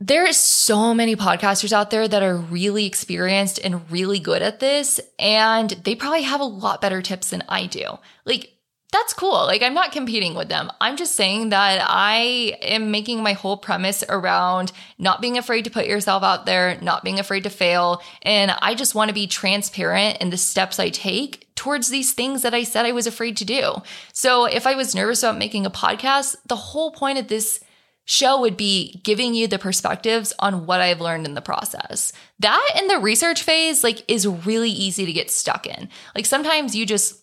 there 0.01 0.27
is 0.27 0.39
so 0.39 0.95
many 0.95 1.15
podcasters 1.15 1.73
out 1.73 1.91
there 1.91 2.09
that 2.09 2.23
are 2.23 2.37
really 2.37 2.87
experienced 2.87 3.61
and 3.63 3.91
really 3.91 4.19
good 4.19 4.41
at 4.41 4.59
this 4.59 4.99
and 5.19 5.71
they 5.85 5.95
probably 5.95 6.23
have 6.23 6.41
a 6.41 6.45
lot 6.45 6.81
better 6.81 7.03
tips 7.03 7.31
than 7.31 7.45
I 7.49 7.67
do. 7.67 7.99
Like 8.25 8.55
that's 8.93 9.13
cool. 9.13 9.47
Like 9.47 9.63
I'm 9.63 9.75
not 9.75 9.93
competing 9.93 10.35
with 10.35 10.49
them. 10.49 10.73
I'm 10.81 10.97
just 10.97 11.15
saying 11.15 11.51
that 11.51 11.87
I 11.87 12.57
am 12.63 12.91
making 12.91 13.23
my 13.23 13.35
whole 13.35 13.57
premise 13.57 14.03
around 14.09 14.73
not 14.99 15.21
being 15.21 15.39
afraid 15.39 15.65
to 15.65 15.71
put 15.71 15.87
yourself 15.87 16.23
out 16.25 16.47
there, 16.47 16.79
not 16.81 17.05
being 17.05 17.21
afraid 17.21 17.45
to 17.45 17.51
fail, 17.51 18.03
and 18.23 18.51
I 18.51 18.75
just 18.75 18.97
want 18.97 19.09
to 19.11 19.15
be 19.15 19.29
transparent 19.29 20.19
in 20.21 20.31
the 20.31 20.37
steps 20.37 20.81
I 20.81 20.89
take 20.89 21.55
towards 21.55 21.89
these 21.89 22.15
things 22.15 22.43
that 22.43 22.55
I 22.55 22.65
said 22.65 22.85
I 22.85 22.93
was 22.93 23.07
afraid 23.07 23.37
to 23.37 23.45
do. 23.45 23.83
So 24.13 24.47
if 24.47 24.67
I 24.67 24.75
was 24.75 24.95
nervous 24.95 25.23
about 25.23 25.39
making 25.39 25.67
a 25.67 25.71
podcast, 25.71 26.35
the 26.47 26.57
whole 26.57 26.91
point 26.91 27.19
of 27.19 27.29
this 27.29 27.61
show 28.11 28.41
would 28.41 28.57
be 28.57 29.01
giving 29.05 29.35
you 29.35 29.47
the 29.47 29.59
perspectives 29.59 30.33
on 30.41 30.67
what 30.67 30.81
I've 30.81 31.01
learned 31.01 31.27
in 31.27 31.35
the 31.35 31.41
process. 31.41 32.13
That 32.41 32.75
in 32.77 32.89
the 32.89 32.99
research 32.99 33.45
phase, 33.45 33.85
like, 33.85 34.03
is 34.11 34.27
really 34.27 34.69
easy 34.69 35.07
to 35.07 35.13
get 35.13 35.31
stuck 35.31 35.65
in. 35.65 35.89
Like, 36.17 36.27
sometimes 36.27 36.75
you 36.75 36.85
just, 36.87 37.23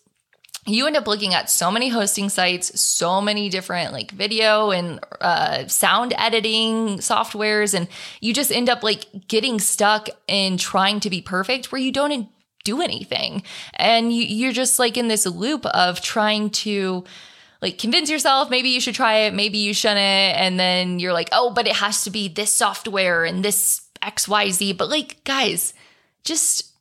you 0.66 0.86
end 0.86 0.96
up 0.96 1.06
looking 1.06 1.34
at 1.34 1.50
so 1.50 1.70
many 1.70 1.90
hosting 1.90 2.30
sites, 2.30 2.80
so 2.80 3.20
many 3.20 3.50
different 3.50 3.92
like 3.92 4.12
video 4.12 4.70
and 4.70 4.98
uh, 5.20 5.66
sound 5.66 6.14
editing 6.16 6.98
softwares, 6.98 7.74
and 7.74 7.86
you 8.22 8.32
just 8.32 8.50
end 8.50 8.70
up 8.70 8.82
like 8.82 9.28
getting 9.28 9.60
stuck 9.60 10.08
in 10.26 10.56
trying 10.56 11.00
to 11.00 11.10
be 11.10 11.20
perfect 11.20 11.70
where 11.70 11.80
you 11.80 11.92
don't 11.92 12.28
do 12.64 12.80
anything. 12.80 13.42
And 13.74 14.10
you, 14.10 14.24
you're 14.24 14.52
just 14.52 14.78
like 14.78 14.96
in 14.96 15.08
this 15.08 15.26
loop 15.26 15.66
of 15.66 16.00
trying 16.00 16.48
to, 16.50 17.04
like 17.60 17.78
convince 17.78 18.10
yourself 18.10 18.50
maybe 18.50 18.68
you 18.68 18.80
should 18.80 18.94
try 18.94 19.20
it, 19.20 19.34
maybe 19.34 19.58
you 19.58 19.74
shouldn't. 19.74 19.98
And 19.98 20.58
then 20.58 20.98
you're 20.98 21.12
like, 21.12 21.28
oh, 21.32 21.52
but 21.52 21.66
it 21.66 21.76
has 21.76 22.04
to 22.04 22.10
be 22.10 22.28
this 22.28 22.52
software 22.52 23.24
and 23.24 23.44
this 23.44 23.82
XYZ. 24.02 24.76
But 24.76 24.88
like, 24.88 25.22
guys, 25.24 25.74
just, 26.24 26.72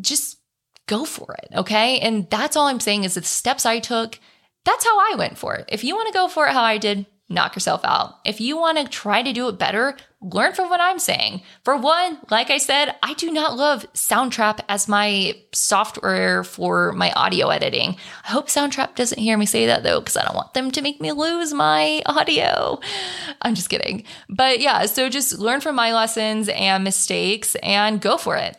just 0.00 0.38
go 0.86 1.04
for 1.04 1.34
it. 1.42 1.48
Okay. 1.54 2.00
And 2.00 2.28
that's 2.30 2.56
all 2.56 2.66
I'm 2.66 2.80
saying 2.80 3.04
is 3.04 3.14
the 3.14 3.22
steps 3.22 3.66
I 3.66 3.78
took, 3.78 4.18
that's 4.64 4.84
how 4.84 4.98
I 4.98 5.14
went 5.16 5.38
for 5.38 5.54
it. 5.54 5.66
If 5.68 5.84
you 5.84 5.94
want 5.94 6.08
to 6.08 6.18
go 6.18 6.28
for 6.28 6.46
it 6.46 6.52
how 6.52 6.62
I 6.62 6.78
did, 6.78 7.06
knock 7.28 7.54
yourself 7.54 7.82
out. 7.84 8.16
If 8.24 8.40
you 8.40 8.58
want 8.58 8.78
to 8.78 8.88
try 8.88 9.22
to 9.22 9.32
do 9.32 9.48
it 9.48 9.58
better, 9.58 9.96
learn 10.20 10.52
from 10.52 10.68
what 10.68 10.80
I'm 10.80 10.98
saying. 10.98 11.42
For 11.64 11.76
one, 11.76 12.18
like 12.30 12.50
I 12.50 12.58
said, 12.58 12.96
I 13.02 13.14
do 13.14 13.30
not 13.30 13.56
love 13.56 13.86
Soundtrap 13.92 14.60
as 14.68 14.88
my 14.88 15.34
software 15.52 16.42
for 16.42 16.92
my 16.92 17.12
audio 17.12 17.48
editing. 17.48 17.96
I 18.24 18.28
hope 18.28 18.48
Soundtrap 18.48 18.96
doesn't 18.96 19.20
hear 19.20 19.38
me 19.38 19.46
say 19.46 19.66
that 19.66 19.84
though, 19.84 20.00
because 20.00 20.16
I 20.16 20.24
don't 20.24 20.34
want 20.34 20.54
them 20.54 20.70
to 20.72 20.82
make 20.82 21.00
me 21.00 21.12
lose 21.12 21.54
my 21.54 22.02
audio. 22.06 22.80
I'm 23.42 23.54
just 23.54 23.70
kidding. 23.70 24.04
But 24.28 24.60
yeah, 24.60 24.86
so 24.86 25.08
just 25.08 25.38
learn 25.38 25.60
from 25.60 25.76
my 25.76 25.94
lessons 25.94 26.48
and 26.48 26.82
mistakes 26.82 27.54
and 27.56 28.00
go 28.00 28.16
for 28.16 28.36
it. 28.36 28.56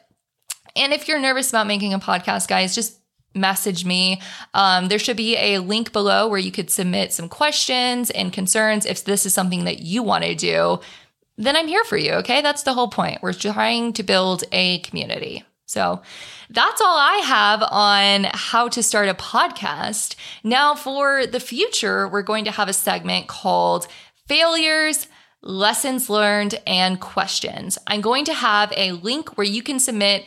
And 0.78 0.94
if 0.94 1.08
you're 1.08 1.20
nervous 1.20 1.50
about 1.50 1.68
making 1.68 1.94
a 1.94 2.00
podcast, 2.00 2.48
guys, 2.48 2.74
just 2.74 3.00
message 3.36 3.86
me. 3.86 4.22
Um, 4.54 4.88
there 4.88 5.00
should 5.00 5.18
be 5.18 5.36
a 5.38 5.60
link 5.60 5.92
below 5.92 6.28
where 6.28 6.40
you 6.40 6.52
could 6.52 6.70
submit 6.70 7.14
some 7.14 7.28
questions 7.30 8.10
and 8.12 8.32
concerns 8.32 8.86
if 8.86 9.04
this 9.04 9.26
is 9.26 9.34
something 9.34 9.66
that 9.66 9.80
you 9.80 10.04
want 10.04 10.24
to 10.24 10.36
do. 10.36 10.80
Then 11.40 11.56
I'm 11.56 11.70
here 11.70 11.86
for 11.86 11.96
you. 11.96 12.14
Okay. 12.16 12.42
That's 12.42 12.64
the 12.64 12.74
whole 12.74 12.90
point. 12.90 13.22
We're 13.22 13.34
trying 13.34 13.94
to 13.94 14.04
build 14.04 14.44
a 14.52 14.80
community. 14.80 15.46
So 15.66 16.02
that's 16.50 16.82
all 16.82 16.98
I 16.98 17.22
have 17.24 17.64
on 17.64 18.28
how 18.34 18.68
to 18.70 18.84
start 18.84 19.08
a 19.08 19.14
podcast. 19.14 20.16
Now, 20.44 20.76
for 20.76 21.26
the 21.26 21.40
future, 21.40 22.08
we're 22.08 22.24
going 22.24 22.44
to 22.46 22.52
have 22.52 22.68
a 22.68 22.74
segment 22.74 23.28
called 23.28 23.88
Failures, 24.28 25.08
Lessons 25.42 26.10
Learned, 26.10 26.60
and 26.68 27.00
Questions. 27.00 27.78
I'm 27.88 28.02
going 28.02 28.26
to 28.26 28.34
have 28.34 28.74
a 28.76 28.92
link 28.94 29.38
where 29.38 29.48
you 29.48 29.64
can 29.64 29.80
submit 29.80 30.26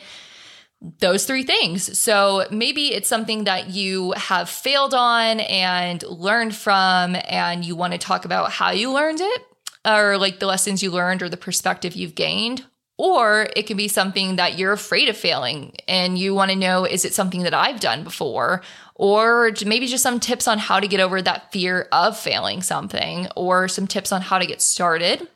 those 0.99 1.25
three 1.25 1.43
things. 1.43 1.97
So 1.97 2.45
maybe 2.49 2.93
it's 2.93 3.07
something 3.07 3.43
that 3.43 3.69
you 3.69 4.13
have 4.13 4.49
failed 4.49 4.93
on 4.93 5.41
and 5.41 6.01
learned 6.03 6.55
from, 6.55 7.15
and 7.27 7.63
you 7.63 7.75
want 7.75 7.93
to 7.93 7.99
talk 7.99 8.25
about 8.25 8.51
how 8.51 8.71
you 8.71 8.91
learned 8.91 9.21
it, 9.21 9.41
or 9.85 10.17
like 10.17 10.39
the 10.39 10.45
lessons 10.47 10.81
you 10.81 10.91
learned 10.91 11.21
or 11.21 11.29
the 11.29 11.37
perspective 11.37 11.95
you've 11.95 12.15
gained. 12.15 12.65
Or 12.97 13.47
it 13.55 13.65
can 13.65 13.75
be 13.75 13.87
something 13.87 14.35
that 14.35 14.57
you're 14.59 14.71
afraid 14.71 15.09
of 15.09 15.17
failing 15.17 15.73
and 15.87 16.17
you 16.17 16.35
want 16.35 16.51
to 16.51 16.57
know 16.57 16.85
is 16.85 17.05
it 17.05 17.13
something 17.13 17.41
that 17.41 17.53
I've 17.53 17.79
done 17.79 18.03
before? 18.03 18.61
Or 18.95 19.51
maybe 19.65 19.87
just 19.87 20.03
some 20.03 20.19
tips 20.19 20.47
on 20.47 20.59
how 20.59 20.79
to 20.79 20.87
get 20.87 20.99
over 20.99 21.19
that 21.21 21.51
fear 21.51 21.87
of 21.91 22.17
failing 22.17 22.61
something, 22.61 23.27
or 23.35 23.67
some 23.67 23.87
tips 23.87 24.11
on 24.11 24.21
how 24.21 24.37
to 24.37 24.45
get 24.45 24.61
started 24.61 25.27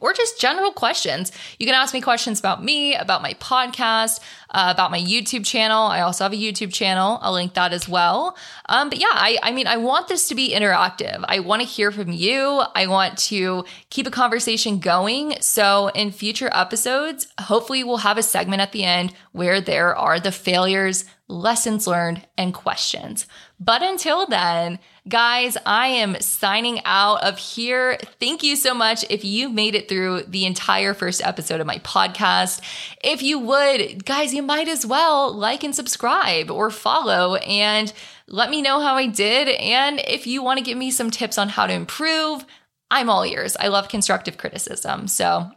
or 0.00 0.12
just 0.12 0.40
general 0.40 0.72
questions. 0.72 1.32
You 1.58 1.66
can 1.66 1.74
ask 1.74 1.92
me 1.92 2.00
questions 2.00 2.38
about 2.38 2.62
me, 2.62 2.94
about 2.94 3.22
my 3.22 3.34
podcast, 3.34 4.20
uh, 4.50 4.68
about 4.70 4.90
my 4.90 5.00
YouTube 5.00 5.44
channel. 5.44 5.86
I 5.86 6.00
also 6.00 6.24
have 6.24 6.32
a 6.32 6.36
YouTube 6.36 6.72
channel. 6.72 7.18
I'll 7.22 7.32
link 7.32 7.54
that 7.54 7.72
as 7.72 7.88
well. 7.88 8.36
Um, 8.68 8.88
but 8.88 8.98
yeah, 8.98 9.08
I, 9.10 9.38
I 9.42 9.52
mean, 9.52 9.66
I 9.66 9.76
want 9.76 10.08
this 10.08 10.28
to 10.28 10.34
be 10.34 10.52
interactive. 10.52 11.24
I 11.28 11.40
want 11.40 11.62
to 11.62 11.68
hear 11.68 11.90
from 11.90 12.12
you. 12.12 12.62
I 12.74 12.86
want 12.86 13.18
to 13.18 13.64
keep 13.90 14.06
a 14.06 14.10
conversation 14.10 14.78
going. 14.78 15.36
So 15.40 15.88
in 15.88 16.10
future 16.10 16.50
episodes, 16.52 17.26
hopefully 17.40 17.84
we'll 17.84 17.98
have 17.98 18.18
a 18.18 18.22
segment 18.22 18.62
at 18.62 18.72
the 18.72 18.84
end 18.84 19.12
where 19.32 19.60
there 19.60 19.94
are 19.96 20.18
the 20.18 20.32
failures, 20.32 21.04
lessons 21.28 21.86
learned, 21.86 22.26
and 22.36 22.52
questions. 22.52 23.26
But 23.62 23.82
until 23.82 24.26
then, 24.26 24.78
guys, 25.06 25.56
I 25.66 25.88
am 25.88 26.18
signing 26.20 26.80
out 26.86 27.22
of 27.22 27.36
here. 27.38 27.98
Thank 28.18 28.42
you 28.42 28.56
so 28.56 28.72
much 28.72 29.04
if 29.10 29.22
you 29.22 29.50
made 29.50 29.74
it 29.74 29.86
through 29.86 30.22
the 30.22 30.46
entire 30.46 30.94
first 30.94 31.22
episode 31.22 31.60
of 31.60 31.66
my 31.66 31.78
podcast. 31.78 32.62
If 33.04 33.22
you 33.22 33.38
would, 33.38 34.06
guys, 34.06 34.32
you 34.40 34.46
might 34.46 34.68
as 34.68 34.86
well 34.86 35.30
like 35.34 35.62
and 35.62 35.74
subscribe 35.74 36.50
or 36.50 36.70
follow 36.70 37.34
and 37.34 37.92
let 38.26 38.48
me 38.48 38.62
know 38.62 38.80
how 38.80 38.94
I 38.94 39.06
did. 39.06 39.48
And 39.48 40.00
if 40.08 40.26
you 40.26 40.42
want 40.42 40.58
to 40.58 40.64
give 40.64 40.78
me 40.78 40.90
some 40.90 41.10
tips 41.10 41.36
on 41.36 41.50
how 41.50 41.66
to 41.66 41.74
improve, 41.74 42.46
I'm 42.90 43.10
all 43.10 43.26
ears. 43.26 43.54
I 43.60 43.68
love 43.68 43.90
constructive 43.90 44.38
criticism. 44.38 45.08
So 45.08 45.50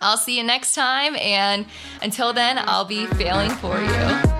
I'll 0.00 0.16
see 0.16 0.38
you 0.38 0.42
next 0.42 0.74
time. 0.74 1.16
And 1.16 1.66
until 2.00 2.32
then, 2.32 2.56
I'll 2.58 2.86
be 2.86 3.04
failing 3.04 3.50
for 3.50 3.78
you. 3.78 4.33